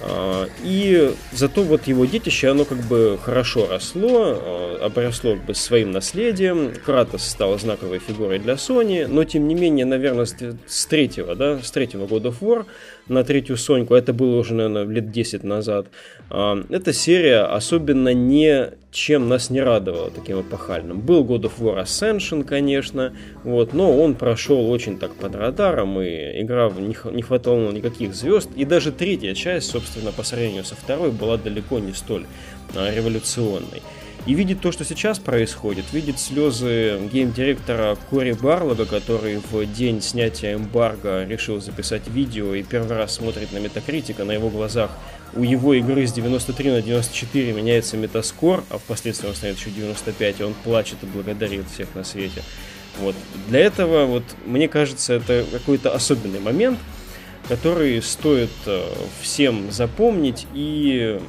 А, 0.01 0.47
и 0.63 1.13
зато 1.31 1.63
вот 1.63 1.87
его 1.87 2.05
детище, 2.05 2.49
оно 2.49 2.65
как 2.65 2.79
бы 2.79 3.17
хорошо 3.21 3.67
росло, 3.67 4.37
а, 4.37 4.79
обросло 4.83 5.35
как 5.35 5.45
бы 5.45 5.55
своим 5.55 5.91
наследием. 5.91 6.73
Кратос 6.85 7.23
стал 7.23 7.57
знаковой 7.57 7.99
фигурой 7.99 8.39
для 8.39 8.55
Sony, 8.55 9.07
но 9.07 9.23
тем 9.23 9.47
не 9.47 9.55
менее, 9.55 9.85
наверное, 9.85 10.25
с 10.25 10.85
третьего, 10.85 11.35
да, 11.35 11.59
с 11.63 11.71
третьего 11.71 12.05
God 12.05 12.23
of 12.23 12.35
War 12.41 12.65
на 13.07 13.23
третью 13.23 13.57
Соньку, 13.57 13.95
это 13.95 14.13
было 14.13 14.37
уже, 14.37 14.53
наверное, 14.53 14.83
лет 14.83 15.11
10 15.11 15.43
назад, 15.43 15.87
эта 16.29 16.93
серия 16.93 17.43
особенно 17.43 18.13
не 18.13 18.71
чем 18.91 19.29
нас 19.29 19.49
не 19.49 19.61
радовала 19.61 20.09
таким 20.09 20.41
эпохальным. 20.41 21.01
Был 21.01 21.23
God 21.23 21.43
of 21.43 21.59
War 21.59 21.83
Ascension, 21.83 22.43
конечно, 22.43 23.13
вот, 23.43 23.73
но 23.73 23.95
он 23.95 24.15
прошел 24.15 24.69
очень 24.71 24.97
так 24.97 25.13
под 25.13 25.35
радаром, 25.35 26.01
и 26.01 26.41
игра 26.41 26.71
не 26.71 27.21
хватало 27.21 27.71
никаких 27.71 28.15
звезд, 28.15 28.49
и 28.55 28.65
даже 28.65 28.91
третья 28.91 29.35
часть, 29.35 29.69
собственно, 29.69 30.11
по 30.11 30.23
сравнению 30.23 30.63
со 30.63 30.75
второй, 30.75 31.11
была 31.11 31.37
далеко 31.37 31.79
не 31.79 31.93
столь 31.93 32.25
а, 32.75 32.91
революционной. 32.91 33.83
И 34.27 34.33
видит 34.33 34.59
то, 34.59 34.73
что 34.73 34.83
сейчас 34.83 35.19
происходит, 35.19 35.85
видит 35.93 36.19
слезы 36.19 36.99
гейм-директора 37.13 37.97
Кори 38.09 38.33
Барлога, 38.33 38.85
который 38.85 39.37
в 39.37 39.65
день 39.73 40.01
снятия 40.01 40.55
эмбарго 40.55 41.23
решил 41.23 41.61
записать 41.61 42.09
видео 42.09 42.53
и 42.53 42.61
первый 42.61 42.97
раз 42.97 43.15
смотрит 43.15 43.53
на 43.53 43.59
Метакритика, 43.59 44.25
на 44.25 44.33
его 44.33 44.49
глазах 44.49 44.91
у 45.33 45.43
его 45.43 45.73
игры 45.75 46.05
с 46.05 46.11
93 46.11 46.71
на 46.71 46.81
94 46.81 47.53
меняется 47.53 47.95
метаскор, 47.95 48.65
а 48.69 48.77
впоследствии 48.77 49.29
он 49.29 49.35
станет 49.35 49.59
еще 49.59 49.69
95, 49.69 50.39
и 50.41 50.43
он 50.43 50.53
плачет 50.53 50.97
и 51.03 51.05
благодарит 51.05 51.65
всех 51.73 51.95
на 51.95 52.03
свете. 52.03 52.43
Вот. 52.99 53.15
Для 53.47 53.59
этого, 53.59 54.05
вот, 54.05 54.23
мне 54.45 54.67
кажется, 54.67 55.13
это 55.13 55.45
какой-то 55.51 55.93
особенный 55.93 56.39
момент, 56.39 56.79
который 57.47 58.01
стоит 58.01 58.49
э, 58.65 58.83
всем 59.21 59.71
запомнить 59.71 60.45
и, 60.53 61.19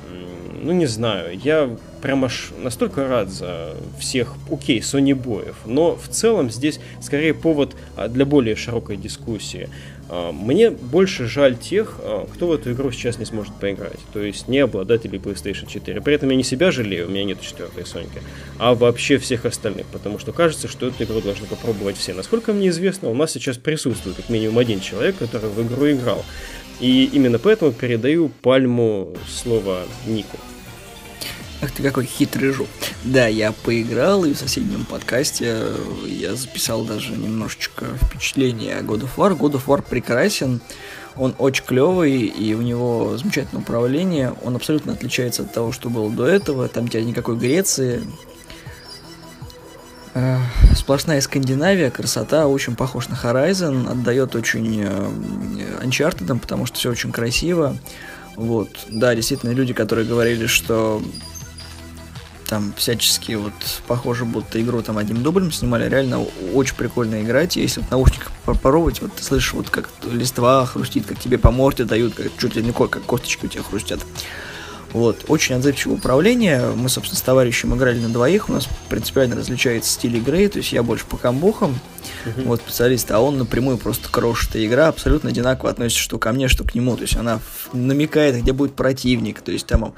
ну 0.60 0.72
не 0.72 0.86
знаю, 0.86 1.38
я 1.38 1.70
прям 2.02 2.24
аж 2.24 2.50
настолько 2.58 3.06
рад 3.08 3.30
за 3.30 3.74
всех, 3.98 4.34
окей, 4.50 4.80
Sony 4.80 5.14
боев, 5.14 5.56
но 5.64 5.96
в 5.96 6.08
целом 6.08 6.50
здесь 6.50 6.80
скорее 7.00 7.34
повод 7.34 7.76
а, 7.96 8.08
для 8.08 8.24
более 8.24 8.56
широкой 8.56 8.96
дискуссии. 8.96 9.68
А, 10.08 10.32
мне 10.32 10.70
больше 10.70 11.26
жаль 11.26 11.56
тех, 11.56 11.96
а, 11.98 12.26
кто 12.32 12.48
в 12.48 12.52
эту 12.52 12.72
игру 12.72 12.90
сейчас 12.90 13.18
не 13.18 13.24
сможет 13.24 13.54
поиграть, 13.54 13.98
то 14.12 14.20
есть 14.20 14.48
не 14.48 14.58
обладателей 14.58 15.18
PlayStation 15.18 15.68
4. 15.68 16.00
При 16.00 16.14
этом 16.14 16.30
я 16.30 16.36
не 16.36 16.44
себя 16.44 16.70
жалею, 16.70 17.06
у 17.06 17.10
меня 17.10 17.24
нет 17.24 17.40
четвертой 17.40 17.84
Соньки, 17.84 18.22
а 18.58 18.74
вообще 18.74 19.18
всех 19.18 19.44
остальных, 19.44 19.86
потому 19.86 20.18
что 20.18 20.32
кажется, 20.32 20.68
что 20.68 20.88
эту 20.88 21.04
игру 21.04 21.20
должны 21.20 21.46
попробовать 21.46 21.96
все. 21.96 22.14
Насколько 22.14 22.52
мне 22.52 22.68
известно, 22.68 23.10
у 23.10 23.14
нас 23.14 23.32
сейчас 23.32 23.58
присутствует 23.58 24.16
как 24.16 24.28
минимум 24.30 24.58
один 24.58 24.80
человек, 24.80 25.16
который 25.18 25.50
в 25.50 25.66
игру 25.66 25.90
играл. 25.90 26.24
И 26.80 27.10
именно 27.12 27.38
поэтому 27.38 27.72
передаю 27.72 28.28
пальму 28.28 29.14
слова 29.28 29.82
Нику. 30.06 30.38
Ах 31.60 31.72
ты 31.72 31.82
какой 31.82 32.04
хитрый 32.04 32.52
жук. 32.52 32.68
Да, 33.04 33.26
я 33.26 33.50
поиграл, 33.50 34.24
и 34.24 34.32
в 34.32 34.38
соседнем 34.38 34.84
подкасте 34.84 35.66
я 36.06 36.34
записал 36.36 36.84
даже 36.84 37.12
немножечко 37.12 37.86
впечатление 38.00 38.76
о 38.76 38.82
God 38.82 39.00
of 39.00 39.10
War. 39.16 39.36
God 39.36 39.54
of 39.54 39.64
War 39.66 39.82
прекрасен, 39.82 40.60
он 41.16 41.34
очень 41.38 41.64
клевый, 41.64 42.26
и 42.26 42.54
у 42.54 42.62
него 42.62 43.16
замечательное 43.16 43.62
управление. 43.62 44.34
Он 44.44 44.54
абсолютно 44.54 44.92
отличается 44.92 45.42
от 45.42 45.52
того, 45.52 45.72
что 45.72 45.90
было 45.90 46.10
до 46.10 46.26
этого. 46.26 46.68
Там 46.68 46.84
у 46.84 46.88
тебя 46.88 47.02
никакой 47.02 47.36
Греции. 47.36 48.04
Э, 50.14 50.38
сплошная 50.76 51.20
Скандинавия, 51.20 51.90
красота, 51.90 52.46
очень 52.46 52.76
похож 52.76 53.08
на 53.08 53.14
Horizon, 53.14 53.90
отдает 53.90 54.36
очень 54.36 54.82
э, 54.82 55.10
Uncharted, 55.82 56.38
потому 56.38 56.66
что 56.66 56.78
все 56.78 56.90
очень 56.90 57.10
красиво. 57.10 57.76
Вот, 58.36 58.68
да, 58.88 59.16
действительно, 59.16 59.50
люди, 59.50 59.72
которые 59.72 60.06
говорили, 60.06 60.46
что 60.46 61.02
там 62.48 62.72
всячески 62.76 63.32
вот 63.32 63.52
похоже, 63.86 64.24
будто 64.24 64.60
игру 64.60 64.82
там 64.82 64.98
одним 64.98 65.22
дублем 65.22 65.52
снимали, 65.52 65.88
реально 65.88 66.24
очень 66.54 66.74
прикольно 66.74 67.22
играть, 67.22 67.56
если 67.56 67.82
в 67.82 67.90
наушниках 67.90 68.32
попробовать, 68.44 69.02
вот 69.02 69.14
ты 69.14 69.22
слышишь, 69.22 69.52
вот 69.52 69.68
как 69.70 69.90
листва 70.10 70.64
хрустит, 70.64 71.06
как 71.06 71.20
тебе 71.20 71.38
по 71.38 71.50
морде 71.50 71.84
дают, 71.84 72.14
как 72.14 72.36
чуть 72.38 72.56
ли 72.56 72.62
не 72.62 72.72
как 72.72 73.02
косточки 73.02 73.44
у 73.44 73.48
тебя 73.48 73.62
хрустят. 73.62 74.00
Вот, 74.92 75.26
очень 75.28 75.56
отзывчивое 75.56 75.96
управление. 75.96 76.72
Мы, 76.74 76.88
собственно, 76.88 77.18
с 77.18 77.22
товарищем 77.22 77.74
играли 77.74 77.98
на 77.98 78.08
двоих. 78.08 78.48
У 78.48 78.52
нас 78.52 78.66
принципиально 78.88 79.36
различается 79.36 79.92
стиль 79.92 80.16
игры. 80.16 80.48
То 80.48 80.58
есть 80.58 80.72
я 80.72 80.82
больше 80.82 81.04
по 81.04 81.18
камбухам, 81.18 81.78
uh-huh. 82.24 82.44
вот 82.44 82.62
специалист, 82.62 83.10
а 83.10 83.20
он 83.20 83.36
напрямую 83.36 83.76
просто 83.76 84.08
крошит. 84.08 84.56
И 84.56 84.66
игра 84.66 84.88
абсолютно 84.88 85.28
одинаково 85.28 85.68
относится 85.70 86.02
что 86.02 86.18
ко 86.18 86.32
мне, 86.32 86.48
что 86.48 86.64
к 86.64 86.74
нему. 86.74 86.96
То 86.96 87.02
есть 87.02 87.16
она 87.16 87.40
намекает, 87.74 88.36
где 88.36 88.52
будет 88.52 88.76
противник. 88.76 89.42
То 89.42 89.52
есть 89.52 89.66
там 89.66 89.92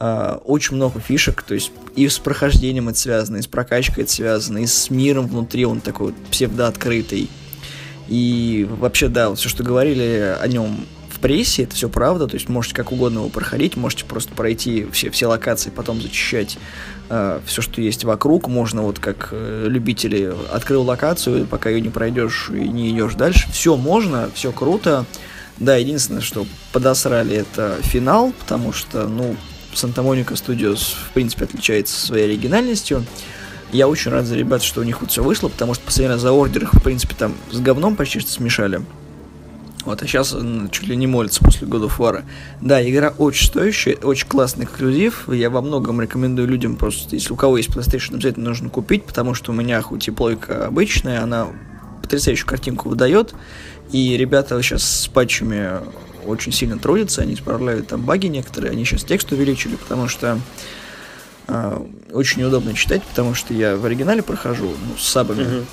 Uh, 0.00 0.38
очень 0.46 0.76
много 0.76 0.98
фишек, 0.98 1.42
то 1.42 1.52
есть 1.52 1.72
и 1.94 2.08
с 2.08 2.18
прохождением 2.18 2.88
это 2.88 2.98
связано, 2.98 3.36
и 3.36 3.42
с 3.42 3.46
прокачкой 3.46 4.04
это 4.04 4.12
связано, 4.12 4.56
и 4.56 4.66
с 4.66 4.88
миром 4.88 5.26
внутри, 5.26 5.66
он 5.66 5.82
такой 5.82 6.06
вот 6.06 6.14
псевдооткрытый. 6.30 7.28
И 8.08 8.66
вообще, 8.78 9.08
да, 9.08 9.28
вот 9.28 9.38
все, 9.38 9.50
что 9.50 9.62
говорили 9.62 10.34
о 10.40 10.48
нем 10.48 10.86
прессе, 11.20 11.64
это 11.64 11.74
все 11.74 11.88
правда, 11.88 12.26
то 12.26 12.34
есть 12.34 12.48
можете 12.48 12.74
как 12.74 12.92
угодно 12.92 13.18
его 13.18 13.28
проходить, 13.28 13.76
можете 13.76 14.04
просто 14.04 14.34
пройти 14.34 14.86
все, 14.92 15.10
все 15.10 15.26
локации, 15.26 15.70
потом 15.70 16.00
зачищать 16.00 16.58
э, 17.08 17.40
все, 17.46 17.62
что 17.62 17.80
есть 17.80 18.04
вокруг, 18.04 18.48
можно 18.48 18.82
вот 18.82 18.98
как 18.98 19.28
э, 19.32 19.66
любители 19.68 20.32
открыл 20.52 20.82
локацию, 20.82 21.46
пока 21.46 21.70
ее 21.70 21.80
не 21.80 21.90
пройдешь 21.90 22.50
и 22.50 22.68
не 22.68 22.90
идешь 22.90 23.14
дальше, 23.14 23.48
все 23.52 23.76
можно, 23.76 24.30
все 24.34 24.52
круто, 24.52 25.06
да, 25.58 25.76
единственное, 25.76 26.22
что 26.22 26.46
подосрали 26.72 27.36
это 27.36 27.76
финал, 27.82 28.32
потому 28.40 28.72
что, 28.72 29.06
ну, 29.06 29.36
Санта-Моника 29.74 30.34
Studios, 30.34 30.94
в 31.08 31.12
принципе, 31.12 31.44
отличается 31.44 32.06
своей 32.06 32.24
оригинальностью, 32.26 33.04
я 33.72 33.86
очень 33.86 34.10
рад 34.10 34.24
за 34.24 34.34
ребят, 34.34 34.62
что 34.62 34.80
у 34.80 34.84
них 34.84 35.00
вот 35.00 35.10
все 35.10 35.22
вышло, 35.22 35.48
потому 35.48 35.74
что 35.74 36.08
раз 36.08 36.20
за 36.20 36.32
ордер 36.32 36.64
их, 36.64 36.74
в 36.74 36.82
принципе, 36.82 37.14
там 37.16 37.34
с 37.52 37.60
говном 37.60 37.94
почти 37.94 38.18
что 38.18 38.30
смешали. 38.30 38.82
Вот, 39.84 40.02
а 40.02 40.06
сейчас 40.06 40.36
чуть 40.72 40.88
ли 40.88 40.96
не 40.96 41.06
молится 41.06 41.42
после 41.42 41.66
года 41.66 41.88
фара. 41.88 42.24
Да, 42.60 42.86
игра 42.86 43.14
очень 43.16 43.46
стоящая, 43.46 43.96
очень 43.96 44.26
классный 44.26 44.66
эксклюзив. 44.66 45.28
Я 45.28 45.48
во 45.48 45.62
многом 45.62 46.00
рекомендую 46.00 46.48
людям 46.48 46.76
просто, 46.76 47.14
если 47.16 47.32
у 47.32 47.36
кого 47.36 47.56
есть 47.56 47.70
PlayStation, 47.70 48.14
обязательно 48.14 48.50
нужно 48.50 48.68
купить, 48.68 49.04
потому 49.04 49.34
что 49.34 49.52
у 49.52 49.54
меня 49.54 49.80
хоть 49.80 50.06
и 50.08 50.10
плойка 50.10 50.66
обычная, 50.66 51.22
она 51.22 51.48
потрясающую 52.02 52.46
картинку 52.46 52.90
выдает. 52.90 53.34
И 53.92 54.16
ребята 54.16 54.60
сейчас 54.62 54.82
с 54.82 55.08
патчами 55.08 55.78
очень 56.26 56.52
сильно 56.52 56.78
трудятся, 56.78 57.22
они 57.22 57.34
исправляют 57.34 57.88
там 57.88 58.02
баги 58.02 58.26
некоторые, 58.26 58.72
они 58.72 58.84
сейчас 58.84 59.04
текст 59.04 59.30
увеличили, 59.32 59.76
потому 59.76 60.08
что 60.08 60.40
э, 61.48 61.86
очень 62.12 62.40
неудобно 62.40 62.74
читать, 62.74 63.02
потому 63.02 63.34
что 63.34 63.54
я 63.54 63.76
в 63.76 63.84
оригинале 63.84 64.22
прохожу, 64.22 64.68
ну, 64.68 64.96
с 64.98 65.06
сабами. 65.08 65.42
Uh-huh. 65.42 65.64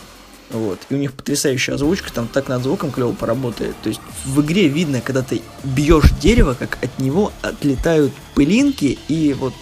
Вот. 0.49 0.79
И 0.89 0.95
у 0.95 0.97
них 0.97 1.13
потрясающая 1.13 1.75
озвучка, 1.75 2.11
там 2.11 2.27
так 2.27 2.47
над 2.47 2.63
звуком 2.63 2.91
клево 2.91 3.11
поработает. 3.11 3.75
То 3.83 3.89
есть 3.89 4.01
в 4.25 4.41
игре 4.41 4.67
видно, 4.67 5.01
когда 5.01 5.21
ты 5.21 5.41
бьешь 5.63 6.11
дерево, 6.21 6.55
как 6.57 6.77
от 6.81 6.99
него 6.99 7.33
отлетают 7.41 8.13
пылинки 8.33 8.97
и 9.07 9.33
вот 9.33 9.53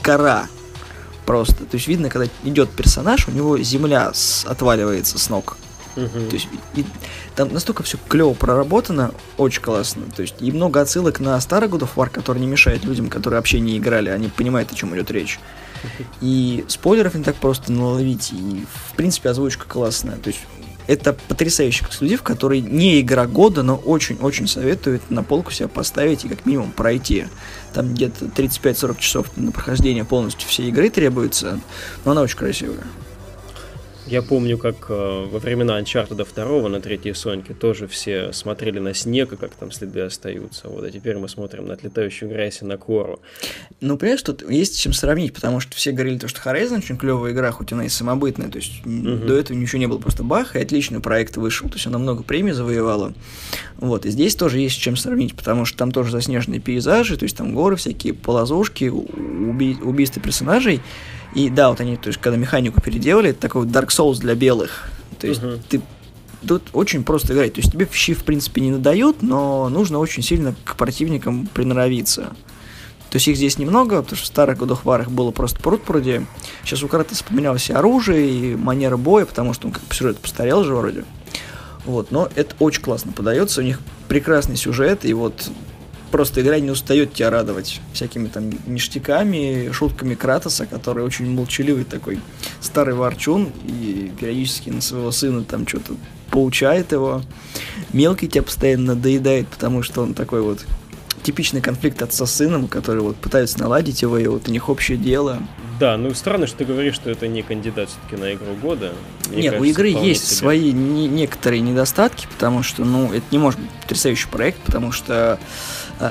кора 0.00 0.46
просто. 1.26 1.64
То 1.64 1.74
есть 1.74 1.88
видно, 1.88 2.08
когда 2.08 2.28
идет 2.44 2.70
персонаж, 2.70 3.26
у 3.28 3.32
него 3.32 3.58
земля 3.58 4.12
с, 4.14 4.44
отваливается 4.46 5.18
с 5.18 5.28
ног. 5.28 5.58
Uh-huh. 5.98 6.28
То 6.28 6.34
есть 6.34 6.48
и, 6.74 6.84
там 7.34 7.52
настолько 7.52 7.82
все 7.82 7.98
клево 8.08 8.34
проработано, 8.34 9.12
очень 9.36 9.62
классно. 9.62 10.04
То 10.14 10.22
есть 10.22 10.36
и 10.40 10.52
много 10.52 10.80
отсылок 10.80 11.20
на 11.20 11.40
старый 11.40 11.68
God 11.68 11.80
of 11.80 11.90
War, 11.96 12.08
который 12.08 12.38
не 12.38 12.46
мешает 12.46 12.84
людям, 12.84 13.10
которые 13.10 13.38
вообще 13.38 13.60
не 13.60 13.78
играли, 13.78 14.08
они 14.10 14.28
понимают, 14.28 14.72
о 14.72 14.74
чем 14.74 14.94
идет 14.94 15.10
речь. 15.10 15.38
И 16.20 16.64
спойлеров 16.68 17.14
не 17.14 17.24
так 17.24 17.36
просто 17.36 17.72
наловить. 17.72 18.32
И, 18.32 18.64
в 18.90 18.94
принципе, 18.94 19.30
озвучка 19.30 19.66
классная. 19.66 20.16
То 20.16 20.28
есть 20.28 20.40
это 20.86 21.12
потрясающий 21.12 21.84
эксклюзив, 21.84 22.22
который 22.22 22.60
не 22.60 23.00
игра 23.00 23.26
года, 23.26 23.62
но 23.62 23.76
очень-очень 23.76 24.48
советует 24.48 25.02
на 25.10 25.22
полку 25.22 25.52
себя 25.52 25.68
поставить 25.68 26.24
и 26.24 26.28
как 26.28 26.46
минимум 26.46 26.72
пройти. 26.72 27.26
Там 27.74 27.92
где-то 27.92 28.24
35-40 28.24 28.98
часов 28.98 29.26
на 29.36 29.52
прохождение 29.52 30.04
полностью 30.04 30.48
всей 30.48 30.68
игры 30.68 30.88
требуется, 30.88 31.60
но 32.04 32.12
она 32.12 32.22
очень 32.22 32.38
красивая. 32.38 32.84
Я 34.08 34.22
помню, 34.22 34.56
как 34.56 34.86
э, 34.88 35.26
во 35.30 35.38
времена 35.38 35.78
Uncharted 35.78 36.26
2 36.34 36.68
на 36.70 36.80
третьей 36.80 37.12
Соньке 37.12 37.52
тоже 37.52 37.86
все 37.86 38.32
смотрели 38.32 38.78
на 38.78 38.94
снег, 38.94 39.34
и 39.34 39.36
как 39.36 39.54
там 39.54 39.70
следы 39.70 40.00
остаются. 40.00 40.68
Вот, 40.68 40.82
а 40.82 40.90
теперь 40.90 41.18
мы 41.18 41.28
смотрим 41.28 41.66
на 41.66 41.74
отлетающую 41.74 42.30
грязь 42.30 42.62
и 42.62 42.64
на 42.64 42.78
кору. 42.78 43.20
Ну, 43.82 43.98
понимаешь, 43.98 44.22
тут 44.22 44.48
есть 44.48 44.76
с 44.76 44.78
чем 44.78 44.94
сравнить, 44.94 45.34
потому 45.34 45.60
что 45.60 45.76
все 45.76 45.92
говорили, 45.92 46.18
то, 46.18 46.26
что 46.26 46.40
Horizon 46.40 46.78
очень 46.78 46.96
клевая 46.96 47.32
игра, 47.32 47.50
хоть 47.50 47.72
она 47.72 47.84
и 47.84 47.90
самобытная, 47.90 48.48
то 48.48 48.56
есть 48.56 48.80
угу. 48.86 49.26
до 49.26 49.36
этого 49.36 49.58
ничего 49.58 49.78
не 49.78 49.86
было, 49.86 49.98
просто 49.98 50.22
бах, 50.22 50.56
и 50.56 50.58
отличный 50.58 51.00
проект 51.00 51.36
вышел, 51.36 51.68
то 51.68 51.74
есть 51.74 51.86
она 51.86 51.98
много 51.98 52.22
премий 52.22 52.52
завоевала. 52.52 53.12
Вот, 53.76 54.06
и 54.06 54.10
здесь 54.10 54.34
тоже 54.36 54.58
есть 54.58 54.76
с 54.76 54.78
чем 54.78 54.96
сравнить, 54.96 55.36
потому 55.36 55.66
что 55.66 55.76
там 55.76 55.92
тоже 55.92 56.12
заснеженные 56.12 56.60
пейзажи, 56.60 57.18
то 57.18 57.24
есть 57.24 57.36
там 57.36 57.54
горы 57.54 57.76
всякие, 57.76 58.14
полозушки, 58.14 58.84
уби- 58.84 59.82
убийства 59.82 60.22
персонажей, 60.22 60.80
и 61.34 61.50
да, 61.50 61.70
вот 61.70 61.80
они, 61.80 61.96
то 61.96 62.08
есть, 62.08 62.20
когда 62.20 62.36
механику 62.36 62.80
переделали, 62.80 63.30
это 63.30 63.40
такой 63.40 63.66
Dark 63.66 63.88
Souls 63.88 64.18
для 64.18 64.34
белых. 64.34 64.88
То 65.18 65.26
есть, 65.26 65.42
uh-huh. 65.42 65.60
ты 65.68 65.82
тут 66.46 66.62
очень 66.72 67.04
просто 67.04 67.34
играть. 67.34 67.54
То 67.54 67.60
есть 67.60 67.72
тебе 67.72 67.88
щи, 67.92 68.14
в 68.14 68.24
принципе, 68.24 68.60
не 68.60 68.70
надают, 68.70 69.22
но 69.22 69.68
нужно 69.68 69.98
очень 69.98 70.22
сильно 70.22 70.54
к 70.64 70.76
противникам 70.76 71.48
приноровиться. 71.52 72.34
То 73.10 73.16
есть 73.16 73.26
их 73.26 73.36
здесь 73.36 73.58
немного, 73.58 74.02
потому 74.02 74.16
что 74.16 74.24
в 74.24 74.28
старых 74.28 74.58
годах 74.58 74.84
варах 74.84 75.10
было 75.10 75.30
просто 75.30 75.58
пруд 75.60 75.82
пруди. 75.82 76.20
Сейчас 76.62 76.82
у 76.82 76.88
Кратоса 76.88 77.24
поменялось 77.24 77.70
и 77.70 77.72
оружие, 77.72 78.28
и 78.28 78.56
манера 78.56 78.98
боя, 78.98 79.24
потому 79.24 79.54
что 79.54 79.66
он 79.66 79.72
как 79.72 79.82
бы 79.84 79.94
сюжет 79.94 80.18
постарел 80.18 80.62
же 80.62 80.74
вроде. 80.74 81.04
Вот, 81.86 82.10
но 82.10 82.28
это 82.34 82.54
очень 82.58 82.82
классно 82.82 83.12
подается, 83.12 83.62
у 83.62 83.64
них 83.64 83.80
прекрасный 84.08 84.56
сюжет, 84.56 85.06
и 85.06 85.14
вот 85.14 85.50
просто 86.10 86.40
игра 86.40 86.58
не 86.58 86.70
устает 86.70 87.14
тебя 87.14 87.30
радовать 87.30 87.80
всякими 87.92 88.28
там 88.28 88.50
ништяками, 88.66 89.70
шутками 89.72 90.14
Кратоса, 90.14 90.66
который 90.66 91.04
очень 91.04 91.30
молчаливый 91.30 91.84
такой 91.84 92.20
старый 92.60 92.94
ворчун 92.94 93.50
и 93.66 94.12
периодически 94.18 94.70
на 94.70 94.80
своего 94.80 95.10
сына 95.10 95.44
там 95.44 95.66
что-то 95.66 95.94
получает 96.30 96.92
его. 96.92 97.22
Мелкий 97.92 98.28
тебя 98.28 98.42
постоянно 98.42 98.94
надоедает, 98.94 99.48
потому 99.48 99.82
что 99.82 100.02
он 100.02 100.14
такой 100.14 100.42
вот 100.42 100.64
типичный 101.22 101.60
конфликт 101.60 102.00
отца 102.00 102.26
с 102.26 102.34
сыном, 102.34 102.68
который 102.68 103.02
вот 103.02 103.16
пытаются 103.16 103.58
наладить 103.58 104.02
его, 104.02 104.18
и 104.18 104.26
вот 104.26 104.48
у 104.48 104.50
них 104.50 104.68
общее 104.68 104.96
дело. 104.96 105.42
Да, 105.78 105.96
ну 105.96 106.12
странно, 106.14 106.46
что 106.46 106.58
ты 106.58 106.64
говоришь, 106.64 106.94
что 106.94 107.10
это 107.10 107.28
не 107.28 107.42
кандидат 107.42 107.88
все-таки 107.88 108.20
на 108.20 108.34
игру 108.34 108.54
года. 108.60 108.92
Мне 109.28 109.42
Нет, 109.42 109.52
кажется, 109.52 109.60
у 109.60 109.64
игры 109.64 109.88
есть 109.88 110.26
себе. 110.26 110.36
свои 110.36 110.72
не, 110.72 111.06
некоторые 111.06 111.60
недостатки, 111.60 112.26
потому 112.26 112.62
что, 112.62 112.84
ну, 112.84 113.12
это 113.12 113.24
не 113.30 113.38
может 113.38 113.60
быть 113.60 113.70
потрясающий 113.82 114.28
проект, 114.28 114.58
потому 114.62 114.90
что 114.90 115.38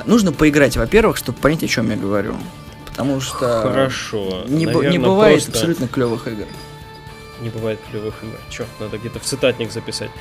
нужно 0.06 0.32
поиграть, 0.32 0.78
во-первых, 0.78 1.17
чтобы 1.17 1.39
понять, 1.39 1.63
о 1.63 1.67
чем 1.67 1.89
я 1.89 1.97
говорю. 1.97 2.36
Потому 2.86 3.19
что 3.21 3.62
Хорошо. 3.62 4.43
Не, 4.47 4.65
Наверное, 4.65 4.91
не 4.91 5.00
бывает 5.00 5.43
просто... 5.43 5.52
абсолютно 5.52 5.88
клевых 5.88 6.28
игр 6.28 6.47
не 7.41 7.50
бывает 7.50 7.80
клевых 7.89 8.15
игр. 8.23 8.38
Черт, 8.50 8.67
надо 8.80 8.97
где-то 8.97 9.19
в 9.19 9.23
цитатник 9.23 9.71
записать. 9.71 10.12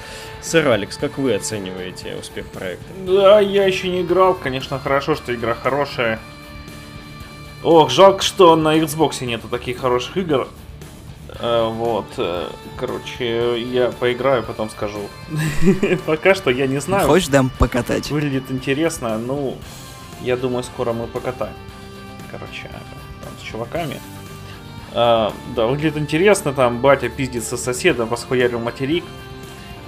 Сэр 0.43 0.69
Алекс, 0.69 0.97
как 0.97 1.19
вы 1.19 1.35
оцениваете 1.35 2.17
успех 2.21 2.47
проекта? 2.47 2.85
Да, 3.07 3.41
я 3.41 3.67
еще 3.67 3.89
не 3.89 4.03
играл. 4.03 4.35
Конечно, 4.35 4.79
хорошо, 4.79 5.15
что 5.15 5.35
игра 5.35 5.55
хорошая. 5.55 6.19
Ох, 7.63 7.91
жалко, 7.91 8.23
что 8.23 8.55
на 8.57 8.79
Xbox 8.79 9.25
нету 9.25 9.49
таких 9.49 9.81
хороших 9.81 10.17
игр. 10.17 10.49
Э, 11.39 11.69
вот, 11.71 12.07
э, 12.17 12.49
короче, 12.77 13.61
я 13.63 13.91
поиграю, 13.91 14.43
потом 14.43 14.71
скажу. 14.71 15.01
Пока 16.07 16.35
что 16.35 16.51
я 16.51 16.67
не 16.67 16.81
знаю. 16.81 17.07
Хочешь 17.07 17.29
дам 17.29 17.51
покатать? 17.59 18.11
Выглядит 18.11 18.51
интересно, 18.51 19.19
ну, 19.19 19.57
я 20.23 20.37
думаю, 20.37 20.63
скоро 20.63 20.93
мы 20.93 21.07
покатаем. 21.07 21.55
Короче, 22.31 22.71
там 23.23 23.33
с 23.39 23.43
чуваками. 23.43 24.01
А, 24.93 25.33
да, 25.55 25.67
выглядит 25.67 25.99
интересно, 25.99 26.53
там 26.53 26.81
батя 26.81 27.09
пиздится 27.09 27.57
соседа, 27.57 28.07
восхуярил 28.07 28.61
материк 28.61 29.05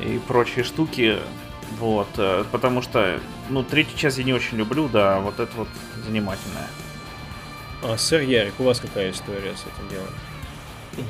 и 0.00 0.20
прочие 0.26 0.64
штуки. 0.64 1.18
Вот, 1.78 2.08
э, 2.16 2.44
потому 2.50 2.82
что, 2.82 3.20
ну, 3.48 3.62
третью 3.62 3.96
часть 3.96 4.18
я 4.18 4.24
не 4.24 4.32
очень 4.32 4.58
люблю, 4.58 4.88
да, 4.88 5.20
вот 5.20 5.38
это 5.40 5.50
вот 5.56 5.68
занимательное. 6.04 6.66
А, 7.82 7.96
сэр 7.96 8.22
Ярик, 8.22 8.54
у 8.58 8.64
вас 8.64 8.80
какая 8.80 9.10
история 9.12 9.54
с 9.54 9.62
этим 9.62 9.88
делом? 9.88 10.08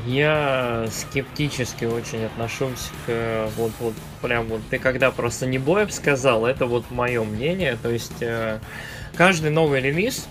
Я 0.07 0.87
скептически 0.91 1.87
очень 1.87 2.25
отношусь 2.25 2.91
к 3.07 3.49
вот 3.57 3.73
вот 3.81 3.95
прям 4.21 4.47
вот 4.47 4.61
ты 4.69 4.79
когда 4.79 5.11
просто 5.11 5.47
не 5.47 5.59
боев 5.59 5.93
сказал, 5.93 6.45
это 6.45 6.67
вот 6.67 6.91
мое 6.91 7.25
мнение, 7.25 7.79
то 7.81 7.91
есть 7.91 8.21
э, 8.21 8.59
каждый 9.17 9.51
новый 9.51 9.81
релиз 9.81 10.27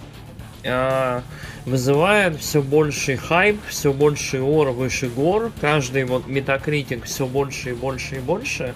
э, 0.63 1.21
вызывает 1.65 2.39
все 2.39 2.61
больший 2.61 3.17
хайп, 3.17 3.59
все 3.67 3.93
больше 3.93 4.41
ор 4.41 4.69
выше 4.69 5.07
гор, 5.07 5.51
каждый 5.59 6.05
вот 6.05 6.27
метакритик 6.27 7.05
все 7.05 7.25
больше 7.25 7.71
и 7.71 7.73
больше 7.73 8.17
и 8.17 8.19
больше. 8.19 8.75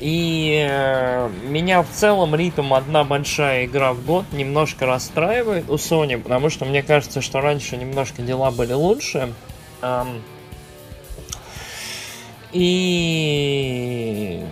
И 0.00 0.66
э, 0.68 1.30
меня 1.48 1.82
в 1.82 1.88
целом 1.90 2.34
ритм 2.34 2.74
одна 2.74 3.04
большая 3.04 3.64
игра 3.64 3.92
в 3.92 4.04
год 4.04 4.24
немножко 4.32 4.86
расстраивает 4.86 5.70
у 5.70 5.74
Sony, 5.74 6.20
потому 6.20 6.50
что 6.50 6.64
мне 6.64 6.82
кажется, 6.82 7.20
что 7.20 7.40
раньше 7.40 7.76
немножко 7.76 8.22
дела 8.22 8.50
были 8.50 8.72
лучше. 8.72 9.32
И 12.52 14.44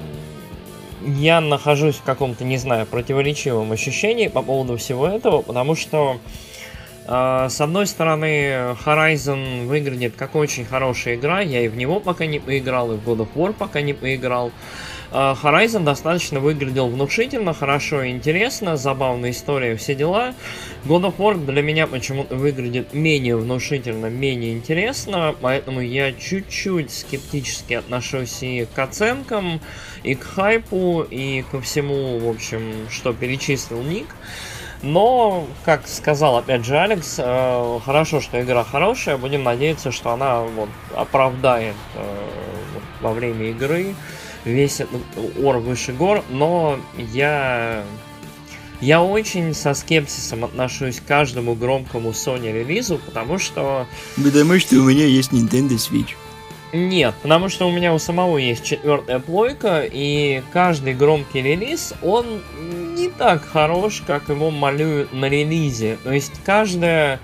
я 1.07 1.41
нахожусь 1.41 1.97
в 1.97 2.03
каком-то, 2.03 2.45
не 2.45 2.59
знаю, 2.59 2.87
противоречивом 2.87 3.71
ощущении 3.73 4.29
по 4.29 4.43
поводу 4.43 4.77
всего 4.77 5.07
этого, 5.07 5.43
потому 5.43 5.77
что 5.77 6.19
с 7.07 7.61
одной 7.61 7.87
стороны, 7.87 8.77
Horizon 8.85 9.67
выглядит 9.67 10.15
как 10.17 10.35
очень 10.35 10.65
хорошая 10.65 11.17
игра, 11.17 11.41
я 11.41 11.61
и 11.65 11.69
в 11.69 11.77
него 11.77 12.01
пока 12.01 12.27
не 12.27 12.39
поиграл, 12.39 12.93
и 12.93 12.97
в 12.97 13.09
God 13.09 13.19
of 13.19 13.29
War 13.35 13.53
пока 13.53 13.81
не 13.81 13.93
поиграл. 13.93 14.53
А, 15.15 15.37
Horizon 15.41 15.85
достаточно 15.85 16.41
выглядел 16.41 16.89
внушительно, 16.89 17.53
хорошо 17.53 18.03
и 18.03 18.11
интересно, 18.11 18.79
забавная 18.79 19.33
история, 19.33 19.77
все 19.77 19.95
дела. 19.95 20.35
God 20.87 21.03
of 21.03 21.17
War 21.19 21.45
для 21.45 21.61
меня 21.61 21.87
почему-то 21.87 22.35
выглядит 22.35 22.95
менее 22.95 23.37
внушительно, 23.37 24.07
менее 24.07 24.55
интересно, 24.55 25.35
поэтому 25.39 25.81
я 25.81 26.13
чуть-чуть 26.13 26.91
скептически 26.91 27.75
отношусь 27.75 28.43
и 28.43 28.67
к 28.75 28.79
оценкам, 28.79 29.61
и 30.03 30.15
к 30.15 30.25
хайпу, 30.25 31.03
и 31.03 31.45
ко 31.51 31.61
всему, 31.61 32.19
в 32.19 32.29
общем, 32.29 32.89
что 32.91 33.13
перечислил 33.13 33.83
Ник. 33.83 34.07
Но, 34.83 35.47
как 35.65 35.87
сказал 35.87 36.39
опять 36.39 36.65
же 36.65 36.77
Алекс, 36.77 37.17
э, 37.19 37.79
хорошо, 37.85 38.21
что 38.21 38.41
игра 38.43 38.65
хорошая, 38.65 39.17
будем 39.17 39.45
надеяться, 39.45 39.93
что 39.93 40.11
она 40.11 40.41
вот, 40.41 40.69
оправдает 40.97 41.77
э, 41.95 42.29
вот, 42.75 42.83
во 43.01 43.13
время 43.13 43.51
игры 43.51 43.95
весь 44.45 44.81
этот 44.81 45.03
ор 45.41 45.59
выше 45.59 45.93
гор, 45.93 46.25
но 46.31 46.79
я 46.97 47.85
я 48.81 49.01
очень 49.01 49.55
со 49.55 49.75
скепсисом 49.75 50.45
отношусь 50.45 50.99
к 50.99 51.05
каждому 51.05 51.55
громкому 51.55 52.11
Sony 52.11 52.53
релизу, 52.53 52.99
потому 52.99 53.39
что... 53.39 53.87
Потому 54.17 54.59
что 54.59 54.75
у 54.75 54.83
меня 54.83 55.07
есть 55.07 55.31
Nintendo 55.31 55.77
Switch. 55.77 56.17
Нет, 56.73 57.15
потому 57.23 57.51
что 57.51 57.69
у 57.69 57.71
меня 57.71 57.93
у 57.93 57.99
самого 57.99 58.39
есть 58.39 58.65
четвертая 58.65 59.19
плойка, 59.19 59.83
и 59.85 60.43
каждый 60.53 60.95
громкий 60.95 61.43
релиз, 61.43 61.93
он 62.03 62.43
не 62.97 63.11
так 63.11 63.45
хорош, 63.45 64.03
как 64.07 64.31
его 64.31 64.51
малюют 64.51 65.13
на 65.13 65.29
релизе. 65.29 65.99
То 66.03 66.13
есть 66.13 66.33
каждая 66.45 67.21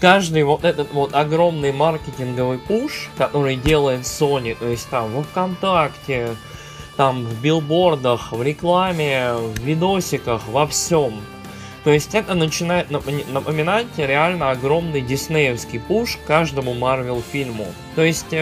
каждый 0.00 0.42
вот 0.42 0.64
этот 0.64 0.92
вот 0.92 1.14
огромный 1.14 1.72
маркетинговый 1.72 2.58
пуш, 2.58 3.10
который 3.16 3.56
делает 3.56 4.00
Sony, 4.00 4.56
то 4.58 4.66
есть 4.66 4.88
там 4.88 5.12
во 5.12 5.22
ВКонтакте, 5.22 6.30
там 6.96 7.24
в 7.24 7.40
билбордах, 7.40 8.32
в 8.32 8.42
рекламе, 8.42 9.34
в 9.34 9.60
видосиках, 9.60 10.48
во 10.48 10.66
всем. 10.66 11.20
То 11.84 11.90
есть 11.90 12.14
это 12.14 12.34
начинает 12.34 12.90
напоминать 12.90 13.86
реально 13.96 14.50
огромный 14.50 15.00
диснеевский 15.00 15.80
пуш 15.80 16.18
каждому 16.26 16.74
Марвел 16.74 17.22
фильму. 17.22 17.66
То 17.94 18.02
есть 18.02 18.34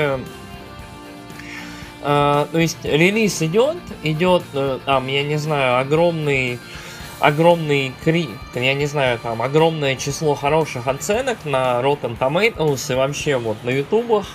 э, 2.02 2.46
то 2.50 2.58
есть 2.58 2.84
релиз 2.84 3.42
идет, 3.42 3.78
идет 4.02 4.42
uh, 4.52 4.80
там, 4.84 5.06
я 5.08 5.22
не 5.22 5.36
знаю, 5.36 5.80
огромный 5.80 6.58
огромный 7.20 7.92
крик, 8.04 8.30
я 8.54 8.74
не 8.74 8.86
знаю, 8.86 9.18
там 9.18 9.42
огромное 9.42 9.96
число 9.96 10.34
хороших 10.34 10.86
оценок 10.86 11.38
на 11.44 11.80
Rotten 11.80 12.16
Tomatoes 12.16 12.92
и 12.92 12.96
вообще 12.96 13.36
вот 13.36 13.56
на 13.64 13.70
ютубах 13.70 14.26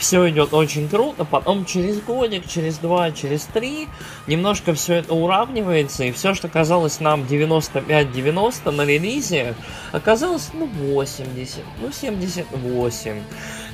все 0.00 0.30
идет 0.30 0.54
очень 0.54 0.88
круто, 0.88 1.24
потом 1.24 1.66
через 1.66 2.00
годик, 2.00 2.48
через 2.48 2.78
два, 2.78 3.10
через 3.10 3.42
три 3.42 3.86
немножко 4.26 4.72
все 4.72 4.94
это 4.94 5.14
уравнивается, 5.14 6.04
и 6.04 6.12
все, 6.12 6.34
что 6.34 6.48
казалось 6.48 7.00
нам 7.00 7.22
95-90 7.22 8.70
на 8.70 8.86
релизе, 8.86 9.54
оказалось, 9.92 10.50
ну, 10.54 10.66
80, 10.66 11.58
ну, 11.82 11.92
78. 11.92 13.22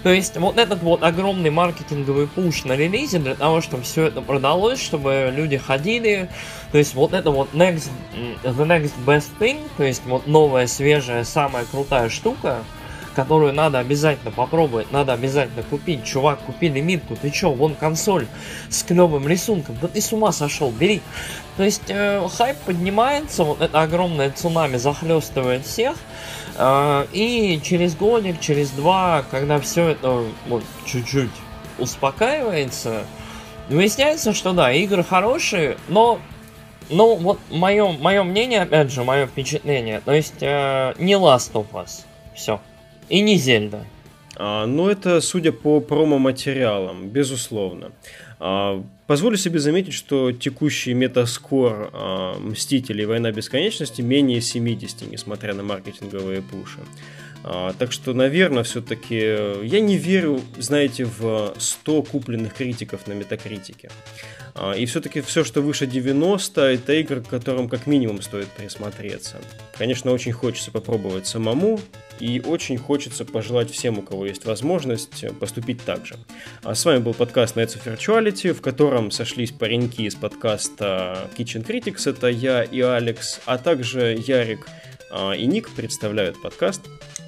То 0.06 0.12
есть 0.12 0.36
вот 0.36 0.56
этот 0.56 0.84
вот 0.84 1.02
огромный 1.02 1.50
маркетинговый 1.50 2.28
пуш 2.28 2.62
на 2.62 2.76
релизе 2.76 3.18
для 3.18 3.34
того, 3.34 3.60
чтобы 3.60 3.82
все 3.82 4.04
это 4.04 4.22
продалось, 4.22 4.80
чтобы 4.80 5.32
люди 5.34 5.56
ходили, 5.56 6.28
то 6.70 6.78
есть 6.78 6.94
вот 6.94 7.12
это 7.12 7.32
вот 7.32 7.48
next, 7.52 7.90
the 8.44 8.64
next 8.64 8.92
best 9.04 9.30
thing, 9.40 9.68
то 9.76 9.82
есть 9.82 10.02
вот 10.06 10.28
новая, 10.28 10.68
свежая, 10.68 11.24
самая 11.24 11.64
крутая 11.64 12.08
штука, 12.08 12.62
которую 13.16 13.54
надо 13.54 13.78
обязательно 13.78 14.30
попробовать, 14.30 14.92
надо 14.92 15.14
обязательно 15.14 15.62
купить. 15.62 16.04
Чувак, 16.04 16.38
купи 16.40 16.68
лимитку, 16.68 17.16
ты 17.16 17.30
чё, 17.30 17.50
вон 17.50 17.74
консоль 17.74 18.26
с 18.68 18.82
клевым 18.82 19.26
рисунком, 19.26 19.76
да 19.80 19.88
ты 19.88 20.02
с 20.02 20.12
ума 20.12 20.32
сошел, 20.32 20.70
бери. 20.70 21.00
То 21.56 21.64
есть 21.64 21.84
э, 21.88 22.28
хайп 22.28 22.58
поднимается, 22.58 23.44
вот 23.44 23.62
это 23.62 23.80
огромное 23.80 24.30
цунами 24.30 24.76
захлестывает 24.76 25.64
всех, 25.64 25.96
э, 26.56 27.06
и 27.12 27.58
через 27.64 27.96
годик, 27.96 28.38
через 28.38 28.70
два, 28.70 29.24
когда 29.30 29.58
все 29.60 29.88
это 29.88 30.22
вот 30.46 30.62
чуть-чуть 30.84 31.32
успокаивается, 31.78 33.04
выясняется, 33.70 34.34
что 34.34 34.52
да, 34.52 34.70
игры 34.72 35.02
хорошие, 35.02 35.78
но 35.88 36.20
ну, 36.90 37.16
вот 37.16 37.40
мое, 37.50 37.92
мое 37.92 38.22
мнение, 38.24 38.62
опять 38.62 38.92
же, 38.92 39.04
мое 39.04 39.26
впечатление. 39.26 40.00
То 40.04 40.12
есть, 40.12 40.42
э, 40.42 40.92
не 40.98 41.14
Last 41.14 41.52
of 41.52 41.66
Us. 41.72 42.04
Все. 42.34 42.60
И 43.08 43.20
не 43.20 43.36
Зельда. 43.36 43.84
А, 44.36 44.66
ну, 44.66 44.88
это 44.88 45.20
судя 45.20 45.52
по 45.52 45.80
промо-материалам, 45.80 47.08
безусловно. 47.08 47.92
А, 48.38 48.82
позволю 49.06 49.36
себе 49.36 49.58
заметить, 49.58 49.94
что 49.94 50.32
текущий 50.32 50.92
метаскор 50.92 51.90
а, 51.92 52.38
Мстителей 52.38 53.06
Война 53.06 53.32
Бесконечности 53.32 54.02
менее 54.02 54.40
70, 54.40 55.10
несмотря 55.10 55.54
на 55.54 55.62
маркетинговые 55.62 56.42
пуши. 56.42 56.80
А, 57.44 57.72
так 57.78 57.92
что, 57.92 58.12
наверное, 58.12 58.64
все-таки 58.64 59.16
я 59.16 59.80
не 59.80 59.96
верю, 59.96 60.40
знаете, 60.58 61.04
в 61.04 61.54
100 61.56 62.02
купленных 62.02 62.54
критиков 62.54 63.06
на 63.06 63.12
метакритике. 63.12 63.90
А, 64.54 64.72
и 64.72 64.84
все-таки 64.84 65.20
все, 65.20 65.44
что 65.44 65.62
выше 65.62 65.86
90, 65.86 66.60
это 66.60 66.92
игры, 66.94 67.22
к 67.22 67.28
которым 67.28 67.68
как 67.68 67.86
минимум 67.86 68.20
стоит 68.20 68.48
присмотреться. 68.48 69.36
Конечно, 69.78 70.12
очень 70.12 70.32
хочется 70.32 70.70
попробовать 70.70 71.26
самому, 71.26 71.78
и 72.20 72.40
очень 72.40 72.78
хочется 72.78 73.24
пожелать 73.24 73.70
всем, 73.70 73.98
у 73.98 74.02
кого 74.02 74.26
есть 74.26 74.44
возможность, 74.44 75.24
поступить 75.38 75.82
так 75.84 76.06
же. 76.06 76.16
А 76.62 76.74
с 76.74 76.84
вами 76.84 76.98
был 76.98 77.14
подкаст 77.14 77.56
Nights 77.56 77.78
of 77.78 77.96
Virtuality, 77.96 78.52
в 78.52 78.60
котором 78.60 79.10
сошлись 79.10 79.52
пареньки 79.52 80.02
из 80.02 80.14
подкаста 80.14 81.28
Kitchen 81.36 81.66
Critics, 81.66 82.08
это 82.08 82.28
я 82.28 82.62
и 82.62 82.80
Алекс, 82.80 83.40
а 83.46 83.58
также 83.58 84.16
Ярик 84.26 84.66
а, 85.10 85.32
и 85.32 85.46
Ник 85.46 85.70
представляют 85.70 86.40
подкаст. 86.40 86.82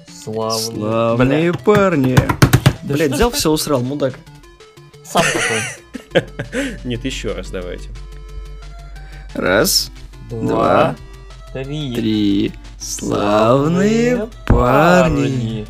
Славные, 0.07 0.79
Славные 0.79 1.51
Бля. 1.51 1.59
парни. 1.61 2.15
Да 2.83 2.93
Блять, 2.93 3.11
взял 3.11 3.31
все 3.31 3.51
усрал, 3.51 3.81
мудак. 3.81 4.15
Сам 5.03 5.23
такой. 5.23 6.23
Нет, 6.83 7.05
еще 7.05 7.33
раз 7.33 7.49
давайте. 7.49 7.89
Раз, 9.33 9.91
два, 10.29 10.95
три. 11.53 11.95
три. 11.95 12.51
Славные 12.79 14.29
парни. 14.47 15.67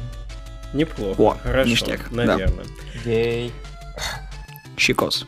Неплохо. 0.73 1.21
О, 1.21 1.37
Хорошо, 1.41 1.69
ништяк. 1.69 2.11
Наверное. 2.11 2.65
Гей. 3.03 3.51
Чикос. 4.75 5.25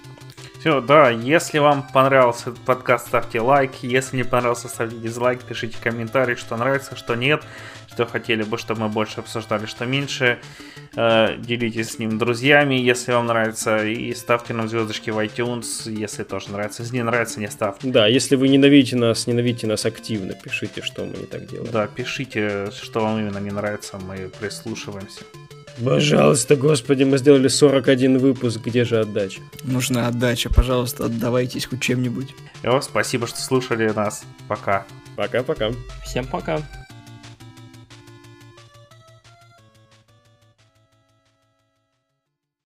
Все, 0.60 0.80
да, 0.80 1.10
если 1.10 1.58
вам 1.58 1.82
понравился 1.92 2.52
этот 2.52 2.60
подкаст, 2.60 3.08
ставьте 3.08 3.42
лайк. 3.42 3.72
Если 3.82 4.18
не 4.18 4.24
понравился, 4.24 4.68
ставьте 4.68 4.96
дизлайк, 4.96 5.42
пишите 5.44 5.76
комментарий, 5.82 6.36
что 6.36 6.56
нравится, 6.56 6.96
что 6.96 7.16
нет, 7.16 7.44
что 7.92 8.06
хотели 8.06 8.44
бы, 8.44 8.58
чтобы 8.58 8.82
мы 8.82 8.90
больше 8.90 9.20
обсуждали, 9.20 9.66
что 9.66 9.86
меньше. 9.86 10.40
Э, 10.96 11.38
делитесь 11.38 11.92
с 11.92 12.00
ним 12.00 12.18
друзьями, 12.18 12.76
если 12.76 13.12
вам 13.12 13.28
нравится, 13.28 13.86
и 13.86 14.14
ставьте 14.14 14.54
нам 14.54 14.70
звездочки 14.70 15.10
в 15.10 15.20
iTunes, 15.20 15.90
если 15.92 16.24
тоже 16.24 16.52
нравится. 16.52 16.84
Если 16.84 16.98
не 16.98 17.04
нравится, 17.04 17.40
не 17.40 17.50
ставьте. 17.50 17.88
Да, 17.88 18.08
если 18.08 18.36
вы 18.36 18.48
ненавидите 18.48 18.96
нас, 18.96 19.28
ненавидите 19.28 19.68
нас 19.68 19.86
активно, 19.86 20.34
пишите, 20.34 20.82
что 20.82 21.06
мы 21.06 21.18
не 21.18 21.26
так 21.26 21.48
делаем. 21.48 21.72
Да, 21.72 21.88
пишите, 21.88 22.72
что 22.72 23.02
вам 23.02 23.20
именно 23.20 23.40
не 23.40 23.52
нравится, 23.52 23.98
мы 23.98 24.30
прислушиваемся. 24.40 25.22
Пожалуйста, 25.84 26.56
господи, 26.56 27.04
мы 27.04 27.18
сделали 27.18 27.48
41 27.48 28.18
выпуск, 28.18 28.60
где 28.64 28.84
же 28.84 29.00
отдача? 29.00 29.42
Нужна 29.64 30.08
отдача, 30.08 30.50
пожалуйста, 30.50 31.06
отдавайтесь 31.06 31.66
хоть 31.66 31.82
чем-нибудь. 31.82 32.36
Спасибо, 32.82 33.28
что 33.28 33.40
слушали 33.42 33.90
нас. 33.90 34.24
Пока. 34.48 34.86
Пока-пока. 35.16 35.72
Всем 36.04 36.26
пока. 36.26 36.62